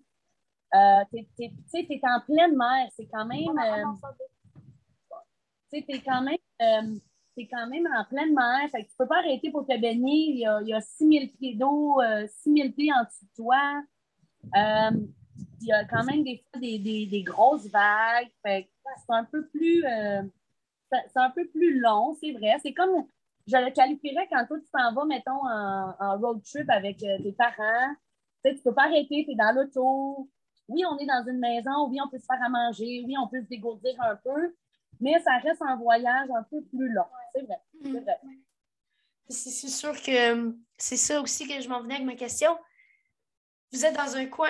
Euh, 0.74 1.04
tu 1.12 1.20
es, 1.20 2.02
en 2.04 2.22
pleine 2.22 2.58
mer. 2.58 2.90
C'est 2.96 3.08
quand 3.08 3.26
même. 3.26 3.58
Euh, 3.58 4.10
tu 5.72 5.78
es 5.78 6.00
quand 6.00 6.22
même. 6.22 6.38
Euh, 6.62 7.00
quand 7.52 7.68
même 7.68 7.88
en 7.96 8.04
pleine 8.06 8.34
mer, 8.34 8.68
fait 8.72 8.84
que 8.84 8.90
tu 8.90 8.96
peux 8.98 9.08
pas 9.08 9.20
arrêter 9.20 9.52
pour 9.52 9.64
te 9.64 9.80
baigner. 9.80 10.32
Il 10.32 10.40
y 10.40 10.48
a, 10.48 10.60
il 10.62 10.70
y 10.70 10.74
a 10.74 10.82
6000 10.82 11.32
pieds 11.34 11.54
d'eau, 11.54 12.02
6000 12.42 12.74
pieds 12.74 12.92
en 12.92 13.04
dessous 13.04 13.26
de 13.26 13.36
toi 13.36 13.84
il 15.62 15.68
y 15.68 15.72
a 15.72 15.86
quand 15.86 16.04
même 16.04 16.24
des 16.24 16.38
fois 16.38 16.60
des, 16.60 16.80
des, 16.80 17.06
des 17.06 17.24
grosses 17.24 17.68
vagues. 17.68 18.30
c'est 18.44 18.68
un 19.10 19.24
peu 19.26 19.48
plus 19.48 19.84
euh, 19.86 20.24
c'est 20.92 21.20
un 21.20 21.30
peu 21.30 21.48
plus 21.48 21.80
long, 21.80 22.16
c'est 22.22 22.32
vrai. 22.32 22.58
C'est 22.62 22.74
comme 22.74 23.06
je 23.46 23.58
le 23.58 23.72
qualifierais 23.72 24.28
quand 24.30 24.46
toi 24.46 24.58
tu 24.60 24.70
t'en 24.72 24.94
vas, 24.94 25.06
mettons, 25.06 25.46
en, 25.46 25.96
en 26.00 26.18
road 26.18 26.42
trip 26.44 26.70
avec 26.70 27.02
euh, 27.04 27.18
tes 27.22 27.32
parents. 27.32 27.94
Tu 28.44 28.52
sais, 28.52 28.56
tu 28.56 28.62
peux 28.62 28.74
pas 28.74 28.84
arrêter, 28.84 29.26
tu 29.26 29.32
es 29.32 29.36
dans 29.36 29.56
l'auto. 29.56 30.30
Oui, 30.68 30.84
on 30.86 30.98
est 30.98 31.06
dans 31.06 31.26
une 31.28 31.40
maison, 31.40 31.88
oui, 31.90 31.98
on 32.04 32.10
peut 32.10 32.20
se 32.20 32.26
faire 32.26 32.44
à 32.44 32.50
manger, 32.50 33.04
oui, 33.06 33.16
on 33.18 33.28
peut 33.28 33.42
se 33.42 33.48
dégourdir 33.48 33.96
un 34.02 34.18
peu, 34.18 34.54
mais 35.00 35.18
ça 35.22 35.38
reste 35.38 35.62
un 35.62 35.78
voyage 35.78 36.30
un 36.30 36.44
peu 36.44 36.62
plus 36.62 36.90
long. 36.90 37.06
C'est 37.34 37.44
vrai. 37.44 37.62
C'est 37.82 38.00
vrai. 38.02 38.20
C'est 39.30 39.70
sûr 39.70 39.94
que 40.02 40.56
c'est 40.78 40.98
ça 40.98 41.22
aussi 41.22 41.48
que 41.48 41.62
je 41.62 41.70
m'en 41.70 41.82
venais 41.82 41.96
avec 41.96 42.06
ma 42.06 42.16
question. 42.16 42.58
Vous 43.72 43.86
êtes 43.86 43.96
dans 43.96 44.16
un 44.16 44.26
coin 44.26 44.50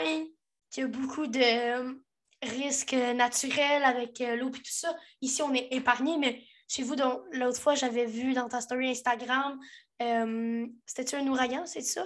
qu'il 0.69 0.83
y 0.83 0.85
a 0.85 0.89
beaucoup 0.89 1.27
de 1.27 1.39
euh, 1.39 1.93
risques 2.41 2.93
naturels 2.93 3.83
avec 3.83 4.21
euh, 4.21 4.35
l'eau 4.35 4.49
et 4.49 4.51
tout 4.51 4.61
ça. 4.65 4.95
Ici, 5.21 5.41
on 5.41 5.53
est 5.53 5.67
épargné, 5.71 6.17
mais 6.17 6.43
chez 6.67 6.83
vous, 6.83 6.95
l'autre 7.31 7.61
fois, 7.61 7.75
j'avais 7.75 8.05
vu 8.05 8.33
dans 8.33 8.49
ta 8.49 8.61
story 8.61 8.89
Instagram, 8.89 9.59
euh, 10.01 10.67
c'était-tu 10.85 11.15
un 11.15 11.27
ouragan, 11.27 11.65
c'est 11.65 11.81
ça? 11.81 12.05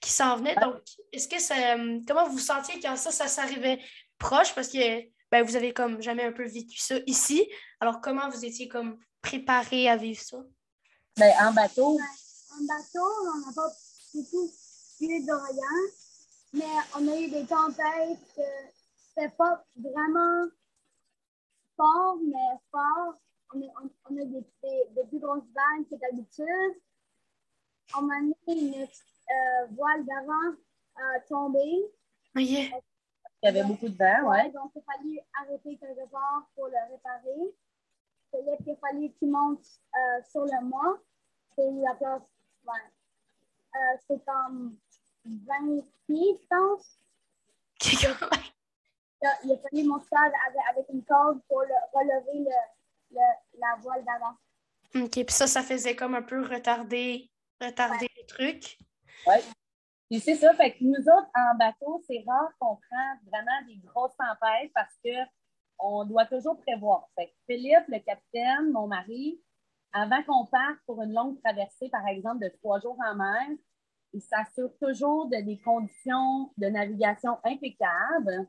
Qui 0.00 0.10
s'en 0.10 0.36
venait? 0.36 0.54
Donc, 0.56 0.80
est-ce 1.12 1.26
que 1.26 1.40
ça. 1.40 1.54
comment 2.06 2.26
vous 2.26 2.34
vous 2.34 2.38
sentiez 2.38 2.80
quand 2.80 2.96
ça, 2.96 3.10
ça 3.10 3.28
s'arrivait 3.28 3.80
proche? 4.18 4.54
Parce 4.54 4.68
que 4.68 5.02
ben, 5.30 5.42
vous 5.42 5.56
avez 5.56 5.72
comme 5.72 6.00
jamais 6.00 6.24
un 6.24 6.32
peu 6.32 6.46
vécu 6.46 6.78
ça 6.78 6.96
ici. 7.06 7.48
Alors, 7.80 8.00
comment 8.00 8.28
vous 8.28 8.44
étiez 8.44 8.68
comme 8.68 8.98
préparé 9.22 9.88
à 9.88 9.96
vivre 9.96 10.20
ça? 10.20 10.38
Ben, 11.16 11.32
en 11.40 11.52
bateau. 11.52 11.98
En 12.50 12.64
bateau, 12.64 13.06
on 13.34 13.46
n'a 13.46 13.52
pas 13.54 13.70
du 14.14 14.22
tout 14.30 14.52
vu 15.00 15.24
d'ouragan 15.24 15.95
mais 16.56 16.64
on 16.96 17.06
a 17.08 17.16
eu 17.16 17.28
des 17.28 17.46
tempêtes 17.46 18.18
que 18.34 18.42
c'était 18.96 19.28
pas 19.36 19.64
vraiment 19.76 20.48
fort, 21.76 22.18
mais 22.24 22.58
fort. 22.70 23.14
On 23.54 23.60
a, 23.60 23.72
on, 24.10 24.16
a 24.16 24.24
des, 24.24 24.44
des, 24.62 25.04
plus 25.08 25.20
grosses 25.20 25.44
vagues 25.54 25.88
que 25.88 25.94
d'habitude. 25.96 26.80
On 27.96 28.08
a 28.10 28.20
mis 28.20 28.34
une 28.48 28.74
euh, 28.82 29.66
voile 29.72 30.04
d'avant 30.04 30.56
à 30.96 31.20
tomber. 31.20 31.84
Oui. 32.34 32.70
Il 33.42 33.46
y 33.46 33.48
avait 33.48 33.62
beaucoup 33.62 33.88
de 33.88 33.96
vent, 33.96 34.30
ouais. 34.30 34.50
Donc, 34.50 34.72
il 34.74 34.80
a 34.80 34.92
fallu 34.92 35.20
arrêter 35.40 35.76
quelque 35.76 36.10
part 36.10 36.48
pour 36.54 36.66
le 36.66 36.90
réparer. 36.90 37.54
C'est 38.32 38.42
là 38.42 38.56
qu'il 38.56 38.72
a 38.72 38.76
fallu 38.76 39.12
qu'il 39.12 39.30
monte 39.30 39.64
euh, 39.94 40.22
sur 40.28 40.44
le 40.44 40.64
mât. 40.64 40.98
C'est 41.54 41.70
la 41.70 41.94
place, 41.94 42.22
ouais. 42.64 43.76
Euh, 43.76 43.98
c'est 44.08 44.24
comme 44.24 44.76
20 45.26 45.82
pieds, 46.06 46.38
je 46.40 46.46
pense. 46.48 46.98
il, 49.44 49.52
a, 49.52 49.58
fallu 49.58 49.84
mon 49.84 49.96
avec, 49.96 50.60
avec, 50.70 50.86
une 50.92 51.04
corde 51.04 51.40
pour 51.48 51.60
relever 51.60 52.38
le, 52.38 53.16
le, 53.16 53.60
la 53.60 53.76
voile 53.80 54.04
d'avant. 54.04 55.04
OK, 55.04 55.12
puis 55.12 55.24
ça, 55.28 55.46
ça 55.46 55.62
faisait 55.62 55.96
comme 55.96 56.14
un 56.14 56.22
peu 56.22 56.42
retarder, 56.42 57.30
retarder 57.60 58.08
le 58.16 58.26
truc. 58.26 58.78
Oui. 59.26 59.34
Puis 60.08 60.20
c'est 60.20 60.36
ça, 60.36 60.54
fait 60.54 60.72
que 60.72 60.84
nous 60.84 61.00
autres, 61.00 61.30
en 61.34 61.56
bateau, 61.56 62.02
c'est 62.06 62.22
rare 62.26 62.50
qu'on 62.60 62.76
prenne 62.76 63.18
vraiment 63.26 63.66
des 63.66 63.76
grosses 63.78 64.16
tempêtes 64.16 64.72
parce 64.72 64.94
qu'on 65.02 66.04
doit 66.04 66.26
toujours 66.26 66.60
prévoir. 66.60 67.08
Fait 67.16 67.26
que 67.26 67.32
Philippe, 67.46 67.88
le 67.88 67.98
capitaine, 67.98 68.70
mon 68.72 68.86
mari, 68.86 69.40
avant 69.92 70.22
qu'on 70.22 70.46
parte 70.46 70.78
pour 70.86 71.02
une 71.02 71.12
longue 71.12 71.40
traversée, 71.42 71.88
par 71.88 72.06
exemple, 72.06 72.44
de 72.44 72.48
trois 72.60 72.78
jours 72.80 72.98
en 73.04 73.16
mer, 73.16 73.48
il 74.16 74.22
s'assure 74.22 74.70
toujours 74.80 75.28
de 75.28 75.36
des 75.42 75.58
conditions 75.58 76.50
de 76.56 76.68
navigation 76.68 77.36
impeccables. 77.44 78.48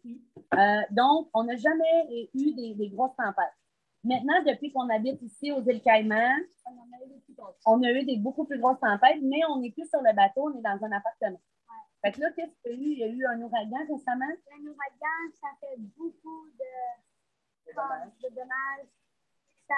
Euh, 0.53 0.81
donc, 0.91 1.29
on 1.33 1.43
n'a 1.43 1.57
jamais 1.57 2.29
eu 2.33 2.53
des, 2.53 2.89
grosses 2.89 3.15
tempêtes. 3.17 3.53
Maintenant, 4.01 4.41
depuis 4.45 4.71
qu'on 4.71 4.89
habite 4.89 5.21
ici 5.21 5.51
aux 5.51 5.62
îles 5.63 5.81
Caïmans, 5.81 6.39
on 7.65 7.83
a 7.83 7.91
eu 7.91 8.05
des 8.05 8.15
beaucoup 8.15 8.45
plus 8.45 8.59
grosses 8.59 8.79
tempêtes, 8.79 9.21
mais 9.21 9.41
on 9.50 9.59
n'est 9.59 9.71
plus 9.71 9.89
sur 9.89 10.01
le 10.01 10.15
bateau, 10.15 10.50
on 10.50 10.57
est 10.57 10.62
dans 10.62 10.86
un 10.86 10.91
appartement. 10.93 11.41
Fait 12.01 12.13
que 12.13 12.21
là, 12.21 12.31
qu'est-ce 12.31 12.55
qu'il 12.62 12.71
y 12.71 12.74
a 12.74 12.77
eu? 12.77 12.91
Il 12.93 13.00
y 13.00 13.03
a 13.03 13.07
eu 13.07 13.25
un 13.25 13.41
ouragan 13.41 13.86
récemment? 13.89 14.25
Un 14.25 14.67
ouragan, 14.67 15.36
ça 15.41 15.50
fait 15.59 15.77
beaucoup 15.97 16.47
de, 16.57 17.67
de 17.67 18.36
dommages. 18.36 18.88
Ça 19.67 19.75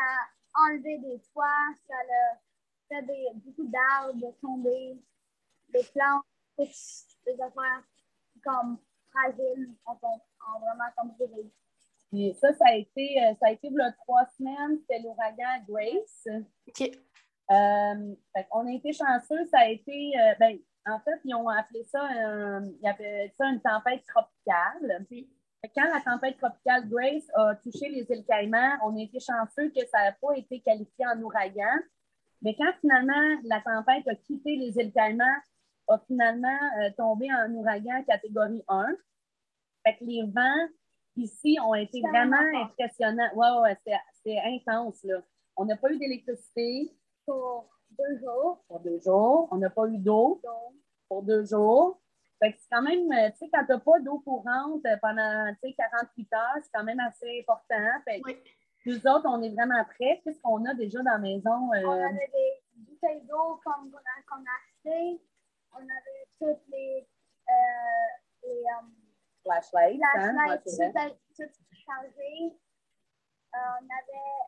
a 0.53 0.69
enlevé 0.69 0.99
des 0.99 1.19
toits, 1.33 1.73
ça 1.87 1.95
a 1.95 2.37
fait 2.89 3.05
des, 3.07 3.29
beaucoup 3.33 3.65
d'arbres 3.65 4.35
tomber 4.39 5.01
des 5.71 5.83
plantes, 5.93 6.25
des 6.57 7.41
affaires 7.41 7.83
comme 8.43 8.77
fragiles, 9.11 9.73
en, 9.85 9.93
en 9.93 10.59
vraiment 10.59 10.89
comme 10.97 11.13
Puis 12.09 12.33
ça, 12.39 12.53
ça 12.53 12.65
a 12.67 12.75
été, 12.75 13.21
euh, 13.23 13.33
ça 13.39 13.47
a 13.47 13.51
été 13.51 13.67
il 13.67 13.73
y 13.73 13.81
a 13.81 13.91
trois 13.91 14.25
semaines, 14.37 14.79
c'était 14.81 14.99
l'ouragan 15.01 15.63
Grace. 15.67 16.27
OK. 16.67 16.91
Euh, 17.51 18.15
on 18.51 18.67
a 18.67 18.71
été 18.71 18.93
chanceux, 18.93 19.45
ça 19.45 19.59
a 19.59 19.69
été, 19.69 20.11
euh, 20.19 20.33
ben, 20.39 20.59
en 20.85 20.99
fait, 20.99 21.19
ils 21.25 21.33
ont 21.35 21.49
appelé 21.49 21.83
ça, 21.83 22.07
ils 22.11 22.87
appelaient 22.87 23.33
ça 23.37 23.47
une 23.47 23.61
tempête 23.61 24.03
tropicale. 24.05 25.05
Quand 25.75 25.93
la 25.93 26.01
tempête 26.01 26.37
tropicale 26.37 26.87
Grace 26.87 27.27
a 27.35 27.55
touché 27.55 27.89
les 27.89 28.05
îles 28.09 28.25
Caïmans, 28.25 28.77
on 28.83 28.95
a 28.95 29.01
été 29.01 29.19
chanceux 29.19 29.69
que 29.69 29.85
ça 29.87 30.03
n'a 30.03 30.11
pas 30.13 30.37
été 30.37 30.61
qualifié 30.61 31.05
en 31.05 31.21
ouragan. 31.21 31.79
Mais 32.41 32.55
quand 32.55 32.71
finalement 32.79 33.41
la 33.43 33.61
tempête 33.61 34.07
a 34.07 34.15
quitté 34.15 34.55
les 34.55 34.77
îles 34.77 34.93
Caïmans, 34.93 35.25
a 35.89 35.99
finalement 36.07 36.59
euh, 36.81 36.89
tombé 36.95 37.27
en 37.33 37.51
ouragan 37.53 38.03
catégorie 38.07 38.63
1. 38.67 38.87
Fait 39.85 39.97
que 39.97 40.03
les 40.05 40.23
vents 40.23 40.67
ici 41.15 41.57
ont 41.63 41.73
été 41.73 42.01
vraiment 42.01 42.37
impressionnants. 42.55 43.29
Ouais, 43.35 43.77
c'est 44.23 44.39
intense. 44.39 45.03
Là. 45.03 45.21
On 45.57 45.65
n'a 45.65 45.75
pas 45.75 45.91
eu 45.91 45.97
d'électricité. 45.97 46.95
Pour 47.25 47.69
deux 47.91 48.19
jours. 48.19 48.63
Pour 48.67 48.79
deux 48.79 48.99
jours. 48.99 49.47
On 49.51 49.57
n'a 49.57 49.69
pas 49.69 49.87
eu 49.87 49.97
d'eau. 49.97 50.41
Pour 51.07 51.23
deux 51.23 51.45
jours. 51.45 51.99
Fait 52.41 52.53
que 52.53 52.59
c'est 52.59 52.69
quand 52.71 52.81
même, 52.81 53.11
euh, 53.11 53.29
tu 53.31 53.39
sais, 53.39 53.49
quand 53.53 53.65
tu 53.65 53.71
n'as 53.71 53.79
pas 53.79 53.99
d'eau 53.99 54.19
courante 54.19 54.85
euh, 54.85 54.95
pendant 55.01 55.53
48 55.61 56.33
heures, 56.33 56.41
c'est 56.63 56.71
quand 56.73 56.85
même 56.85 56.99
assez 57.01 57.41
important. 57.41 57.75
Fait 58.05 58.21
que 58.21 58.31
nous 58.85 59.07
autres, 59.07 59.25
on 59.25 59.41
est 59.41 59.49
vraiment 59.49 59.83
prêts. 59.83 60.21
Qu'est-ce 60.23 60.39
qu'on 60.41 60.63
a 60.63 60.73
déjà 60.73 60.99
dans 60.99 61.11
la 61.11 61.17
maison? 61.17 61.51
On 61.51 61.71
avait 61.71 62.31
des 62.33 62.61
bouteilles 62.77 63.25
d'eau 63.27 63.59
qu'on 63.65 63.71
a, 63.71 63.99
a 63.99 64.85
acheté 64.87 65.21
on 65.73 65.81
avait 65.81 66.27
toutes 66.37 66.67
les, 66.69 67.07
euh, 67.49 68.07
les 68.43 68.63
flashlights, 69.43 69.99
flashlights 69.99 70.97
hein? 70.97 71.09
tout, 71.35 71.43
tout 71.43 71.75
chargé. 71.85 72.57
on 73.53 73.85
avait 73.85 74.39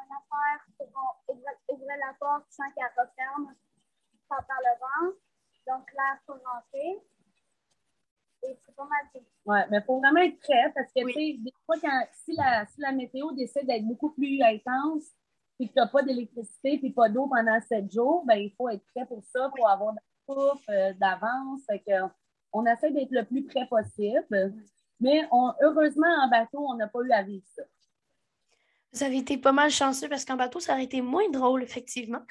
une 0.00 0.16
affaire 0.16 0.66
pour 0.76 1.76
ouvrir 1.76 1.96
la 1.98 2.14
porte 2.18 2.46
sans 2.50 2.70
qu'elle 2.72 2.92
referme 2.96 3.54
par, 4.28 4.46
par 4.46 4.58
le 4.60 4.78
vent. 4.80 5.12
Donc, 5.66 5.92
l'air 5.92 6.18
peut 6.26 6.40
rentrer. 6.44 7.02
Et 8.44 8.58
c'est 8.66 8.74
pas 8.74 8.84
mal 8.84 9.06
tout. 9.12 9.24
Oui, 9.44 9.58
mais 9.70 9.78
il 9.78 9.82
faut 9.84 10.00
vraiment 10.00 10.20
être 10.20 10.38
prêt 10.40 10.72
parce 10.74 10.92
que, 10.92 11.06
tu 11.06 11.12
sais, 11.12 11.36
des 11.38 11.54
fois, 11.64 11.76
quand, 11.80 12.06
si, 12.12 12.34
la, 12.34 12.66
si 12.66 12.80
la 12.80 12.92
météo 12.92 13.30
décide 13.32 13.66
d'être 13.66 13.84
beaucoup 13.84 14.10
plus 14.10 14.42
intense, 14.42 15.14
puis 15.62 15.68
que 15.68 15.74
tu 15.74 15.78
n'as 15.78 15.86
pas 15.86 16.02
d'électricité 16.02 16.78
puis 16.78 16.90
pas 16.90 17.08
d'eau 17.08 17.28
pendant 17.28 17.60
sept 17.60 17.90
jours, 17.92 18.24
ben, 18.26 18.34
il 18.34 18.52
faut 18.56 18.68
être 18.68 18.84
prêt 18.92 19.06
pour 19.06 19.22
ça, 19.22 19.48
pour 19.54 19.68
avoir 19.68 19.92
de 19.92 19.98
la 19.98 20.34
soupe, 20.34 20.62
euh, 20.70 20.92
d'avance. 20.94 21.60
on 22.52 22.66
essaie 22.66 22.90
d'être 22.90 23.12
le 23.12 23.24
plus 23.24 23.44
prêt 23.44 23.66
possible. 23.68 24.26
Mais 24.98 25.28
on, 25.30 25.52
heureusement, 25.62 26.08
en 26.20 26.28
bateau, 26.28 26.58
on 26.58 26.74
n'a 26.74 26.88
pas 26.88 26.98
eu 27.02 27.12
à 27.12 27.22
vivre 27.22 27.46
ça. 27.54 27.62
Vous 28.92 29.04
avez 29.04 29.18
été 29.18 29.38
pas 29.38 29.52
mal 29.52 29.70
chanceux 29.70 30.08
parce 30.08 30.24
qu'en 30.24 30.36
bateau, 30.36 30.58
ça 30.58 30.72
aurait 30.72 30.84
été 30.84 31.00
moins 31.00 31.30
drôle, 31.30 31.62
effectivement. 31.62 32.22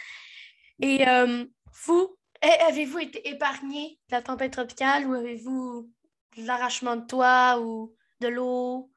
Et 0.82 1.08
euh, 1.08 1.46
vous, 1.86 2.18
avez-vous 2.68 3.00
été 3.00 3.30
épargné 3.30 3.98
de 4.10 4.16
la 4.16 4.22
tempête 4.22 4.52
tropicale 4.52 5.08
ou 5.08 5.14
avez-vous 5.14 5.90
de 6.38 6.46
l'arrachement 6.46 6.98
de 6.98 7.06
toit 7.06 7.62
ou 7.62 7.96
de 8.20 8.28
l'eau? 8.28 8.92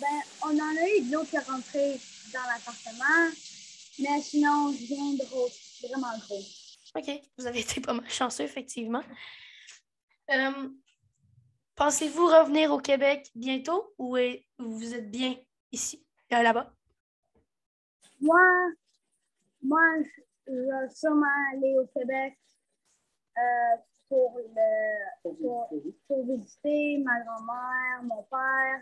Ben, 0.00 0.22
on 0.42 0.58
en 0.58 0.76
a 0.76 0.88
eu 0.88 1.02
de 1.02 1.12
l'eau 1.12 1.24
qui 1.24 1.36
est 1.36 1.40
rentrée 1.40 2.00
dans 2.32 2.42
l'appartement, 2.48 3.30
mais 3.98 4.22
sinon, 4.22 4.70
rien 4.70 5.14
de 5.14 5.86
vraiment 5.86 6.18
gros. 6.26 6.42
OK, 6.96 7.10
vous 7.38 7.46
avez 7.46 7.60
été 7.60 7.80
pas 7.80 7.92
mal 7.92 8.08
chanceux, 8.08 8.44
effectivement. 8.44 9.02
Euh, 10.30 10.68
pensez-vous 11.74 12.26
revenir 12.26 12.72
au 12.72 12.78
Québec 12.78 13.30
bientôt 13.34 13.94
ou 13.98 14.16
vous 14.58 14.94
êtes 14.94 15.10
bien 15.10 15.36
ici, 15.70 16.04
et 16.30 16.42
là-bas? 16.42 16.72
Moi, 18.20 18.40
moi, 19.62 19.80
je 20.46 20.52
vais 20.52 20.88
sûrement 20.94 21.26
aller 21.52 21.78
au 21.78 21.86
Québec 21.86 22.38
euh, 23.36 23.76
pour, 24.08 24.38
le, 24.38 25.92
pour, 26.06 26.26
visiter 26.26 26.98
ma 27.04 27.20
grand-mère, 27.20 28.02
mon 28.02 28.22
père. 28.24 28.80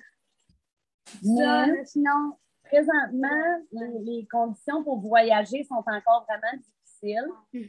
Mais, 1.23 1.85
sinon, 1.85 2.37
présentement, 2.65 3.63
les, 3.73 4.27
conditions 4.31 4.83
pour 4.85 5.01
voyager 5.01 5.65
sont 5.65 5.85
encore 5.87 6.27
vraiment 6.29 6.63
difficiles. 6.63 7.29
Mm. 7.53 7.61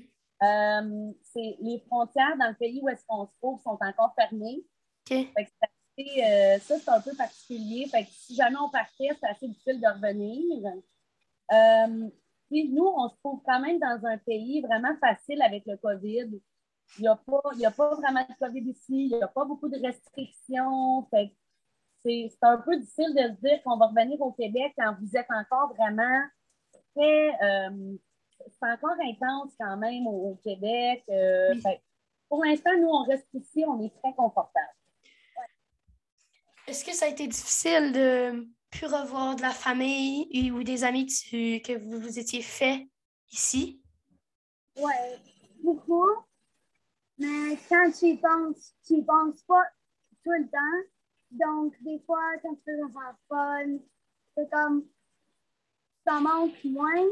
Euh, 0.42 1.12
les 1.36 1.84
frontières 1.88 2.38
dans 2.38 2.48
le 2.48 2.56
pays 2.56 2.80
où 2.82 2.90
est-ce 2.90 3.04
qu'on 3.06 3.26
se 3.26 3.34
trouve 3.42 3.62
sont 3.62 3.78
encore 3.82 4.14
fermées. 4.16 4.64
Euh, 5.12 6.60
ça, 6.60 6.80
c'est 6.80 6.90
un 6.90 7.02
peu 7.02 7.14
particulier. 7.16 7.88
Fait 7.88 8.06
que 8.06 8.12
si 8.12 8.36
jamais 8.36 8.56
on 8.58 8.70
partait, 8.70 9.10
c'est 9.20 9.28
assez 9.28 9.48
difficile 9.48 9.82
de 9.82 9.88
revenir. 9.88 10.74
Euh, 11.52 12.10
nous, 12.52 12.94
on 12.96 13.10
se 13.10 13.16
trouve 13.18 13.42
quand 13.46 13.60
même 13.60 13.80
dans 13.80 14.06
un 14.06 14.18
pays 14.18 14.62
vraiment 14.62 14.96
facile 15.00 15.42
avec 15.42 15.66
le 15.66 15.78
COVID. 15.78 16.40
Il 16.98 17.02
n'y 17.02 17.08
a, 17.08 17.16
pas, 17.16 17.42
a 17.66 17.72
pas 17.72 17.96
vraiment 17.96 18.22
de 18.22 18.34
COVID 18.40 18.70
ici, 18.72 19.10
il 19.12 19.16
n'y 19.16 19.22
a 19.22 19.28
pas 19.28 19.46
beaucoup 19.46 19.70
de 19.70 19.78
restrictions. 19.78 21.06
Fait 21.12 21.36
c'est 22.04 22.30
un 22.42 22.58
peu 22.58 22.78
difficile 22.78 23.14
de 23.14 23.36
se 23.36 23.42
dire 23.42 23.62
qu'on 23.64 23.78
va 23.78 23.88
revenir 23.88 24.20
au 24.22 24.32
Québec 24.32 24.74
quand 24.78 24.96
vous 25.00 25.18
êtes 25.18 25.30
encore 25.30 25.74
vraiment 25.76 26.22
très. 26.96 27.30
Euh, 27.44 27.96
c'est 28.48 28.72
encore 28.72 28.96
intense 29.04 29.52
quand 29.60 29.78
même 29.78 30.08
au, 30.08 30.40
Québec. 30.44 31.04
pour 32.30 32.44
l'instant, 32.44 32.72
nous, 32.80 32.88
on 32.88 33.04
reste 33.04 33.28
ici, 33.34 33.66
on 33.68 33.84
est 33.84 33.94
très 34.02 34.14
confortable. 34.14 34.74
Est-ce 36.68 36.86
que 36.86 36.94
ça 36.94 37.06
a 37.06 37.10
été 37.10 37.28
difficile 37.28 37.92
de 37.92 38.48
plus 38.70 38.86
revoir 38.86 39.36
de 39.36 39.42
la 39.42 39.50
famille 39.50 40.52
ou 40.52 40.64
des 40.64 40.84
amis 40.84 41.08
que 41.08 41.78
vous 41.78 42.00
vous 42.00 42.20
étiez 42.20 42.42
fait 42.42 42.88
ici? 43.32 43.82
Oui, 44.78 44.94
beaucoup. 45.64 46.08
Mais 47.18 47.58
quand 47.68 47.92
tu 47.92 48.10
y 48.10 48.18
penses, 48.18 48.76
tu 48.86 48.94
y 48.94 49.04
penses 49.04 49.42
pas 49.44 49.64
tout 50.24 50.32
le 50.32 50.48
temps. 50.50 50.90
Donc, 51.32 51.76
des 51.82 52.00
fois, 52.06 52.38
quand 52.42 52.56
tu 52.66 52.72
veux 52.72 52.90
faire 52.92 53.16
fun, 53.28 53.78
c'est 54.36 54.50
comme 54.50 54.86
ça 56.06 56.20
manque 56.20 56.64
moins, 56.64 57.08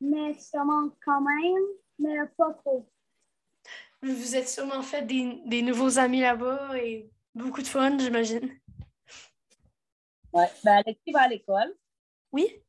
mais 0.00 0.34
ça 0.34 0.64
manque 0.64 0.94
quand 1.04 1.20
même, 1.20 1.64
mais 1.98 2.16
pas 2.36 2.52
trop. 2.54 2.86
Vous 4.02 4.14
vous 4.14 4.36
êtes 4.36 4.48
sûrement 4.48 4.82
fait 4.82 5.02
des, 5.02 5.40
des 5.46 5.62
nouveaux 5.62 5.98
amis 5.98 6.20
là-bas 6.20 6.78
et 6.78 7.10
beaucoup 7.34 7.62
de 7.62 7.66
fun, 7.66 7.98
j'imagine. 7.98 8.50
Oui. 10.32 10.44
Ben, 10.64 10.82
Alexis 10.84 11.12
va 11.12 11.22
à 11.22 11.28
l'école. 11.28 11.74
Oui. 12.32 12.62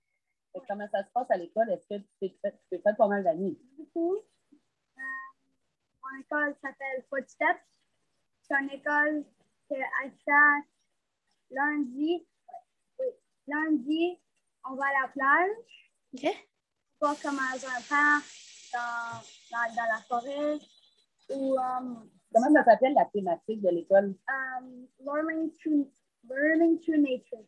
comment 0.67 0.87
ça 0.91 1.03
se 1.03 1.09
passe 1.11 1.29
à 1.29 1.37
l'école? 1.37 1.69
Est-ce 1.71 1.87
que 1.87 2.01
tu 2.21 2.33
fais, 2.41 2.51
tu 2.71 2.79
fais 2.81 2.93
pas 2.95 3.07
mal 3.07 3.23
d'amis? 3.23 3.59
Beaucoup. 3.77 4.15
Euh, 4.15 5.01
mon 6.01 6.19
école 6.21 6.55
s'appelle 6.61 7.03
Footsteps. 7.09 7.65
C'est 8.43 8.55
une 8.61 8.69
école 8.69 9.25
que 9.69 9.75
lundi, 11.51 12.27
oui, 12.99 13.05
lundi, 13.47 14.19
on 14.69 14.75
va 14.75 14.85
à 14.85 15.01
la 15.01 15.07
plage. 15.09 15.91
OK. 16.13 16.47
Pas 16.99 17.15
comme 17.21 17.35
dans 17.35 17.67
un 17.67 17.81
parc, 17.89 18.25
dans, 18.73 19.21
dans, 19.51 19.75
dans 19.75 19.89
la 19.89 20.01
forêt. 20.07 20.59
Ou, 21.29 21.57
um, 21.57 22.09
Comment 22.35 22.51
ça 22.51 22.65
s'appelle 22.65 22.93
la 22.93 23.05
thématique 23.05 23.61
de 23.61 23.69
l'école? 23.69 24.13
Um, 24.27 24.87
learning, 24.99 25.51
to, 25.63 25.89
learning 26.27 26.79
to 26.81 26.97
nature. 26.97 27.45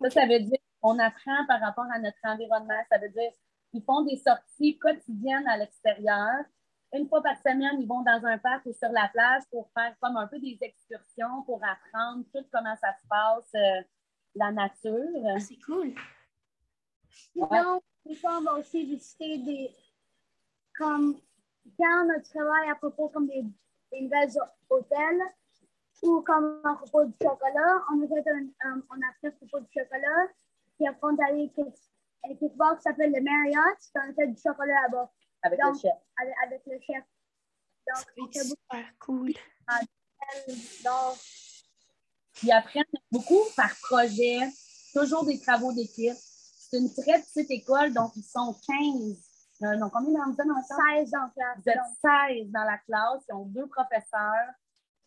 Ça, 0.00 0.08
ça 0.08 0.26
veut 0.26 0.40
dire 0.40 0.58
qu'on 0.80 0.98
apprend 0.98 1.44
par 1.46 1.60
rapport 1.60 1.84
à 1.92 1.98
notre 1.98 2.16
environnement. 2.24 2.82
Ça 2.90 2.96
veut 2.98 3.10
dire 3.10 3.30
qu'ils 3.70 3.82
font 3.82 4.02
des 4.02 4.16
sorties 4.16 4.78
quotidiennes 4.78 5.46
à 5.46 5.58
l'extérieur. 5.58 6.44
Une 6.94 7.08
fois 7.08 7.22
par 7.22 7.36
semaine, 7.38 7.80
ils 7.80 7.88
vont 7.88 8.02
dans 8.02 8.24
un 8.24 8.38
parc 8.38 8.66
ou 8.66 8.72
sur 8.72 8.90
la 8.90 9.08
plage 9.08 9.42
pour 9.50 9.68
faire 9.72 9.94
comme 10.00 10.16
un 10.16 10.26
peu 10.28 10.38
des 10.38 10.56
excursions 10.60 11.42
pour 11.44 11.60
apprendre 11.64 12.24
tout 12.32 12.44
comment 12.52 12.76
ça 12.76 12.94
se 13.00 13.06
passe, 13.08 13.50
euh, 13.54 13.82
la 14.34 14.52
nature. 14.52 15.08
Ah, 15.26 15.40
c'est 15.40 15.58
cool. 15.66 15.92
Donc, 17.34 17.82
des 18.06 18.14
fois, 18.14 18.38
on 18.38 18.42
va 18.42 18.52
aussi 18.54 18.84
visiter 18.84 19.38
des. 19.38 19.74
Comme 20.78 21.16
quand 21.78 22.08
on 22.16 22.20
travaille 22.20 22.70
à 22.70 22.74
propos 22.74 23.08
comme 23.08 23.26
des, 23.26 23.44
des 23.92 24.00
nouvelles 24.02 24.30
hôtels, 24.68 25.22
ou 26.02 26.20
comme 26.20 26.60
un 26.64 26.74
propos 26.74 27.04
du 27.04 27.14
chocolat, 27.22 27.82
on 27.92 28.02
a 28.02 28.08
fait 28.08 28.30
un, 28.30 28.82
on 28.90 28.96
a 28.96 29.12
fait 29.20 29.28
un 29.28 29.30
propos 29.32 29.60
du 29.60 29.72
chocolat, 29.72 30.28
puis 30.76 30.86
après 30.86 31.00
on 31.02 31.16
est 31.16 31.24
allé 31.28 31.52
quelque 31.54 32.56
part 32.56 32.76
qui 32.76 32.82
s'appelle 32.82 33.12
le 33.14 33.22
Marriott, 33.22 33.78
puis 33.78 33.92
on 33.96 34.10
a 34.10 34.14
fait 34.14 34.26
du 34.28 34.40
chocolat 34.40 34.74
là-bas. 34.82 35.10
Avec 35.44 35.60
le 35.62 35.78
chef. 35.78 35.92
Avec, 36.16 36.34
avec, 36.44 36.62
le 36.66 36.80
chef. 36.80 37.04
Donc, 38.16 38.30
c'est 38.32 38.44
super 38.44 38.98
cool. 38.98 39.32
Donc, 40.84 41.16
ils 42.42 42.52
apprennent 42.52 42.84
beaucoup 43.12 43.42
par 43.54 43.70
projet, 43.82 44.38
toujours 44.92 45.24
des 45.24 45.38
travaux 45.38 45.72
d'équipe. 45.72 46.16
C'est 46.16 46.78
une 46.78 46.92
très 46.92 47.20
petite 47.20 47.50
école, 47.50 47.92
donc 47.92 48.12
ils 48.16 48.22
sont 48.22 48.56
15. 48.66 49.34
Euh, 49.62 49.78
donc, 49.78 49.92
combien 49.92 50.26
d'enfants 50.26 50.44
dans 50.46 50.54
la 50.54 51.02
16 51.02 51.10
dans 51.10 51.20
la 51.20 51.30
classe. 51.30 51.58
Vous 51.58 51.70
êtes 51.70 52.38
16 52.40 52.50
dans 52.50 52.64
la 52.64 52.78
classe. 52.78 53.22
Ils 53.28 53.34
ont 53.34 53.46
deux 53.46 53.66
professeurs. 53.68 54.50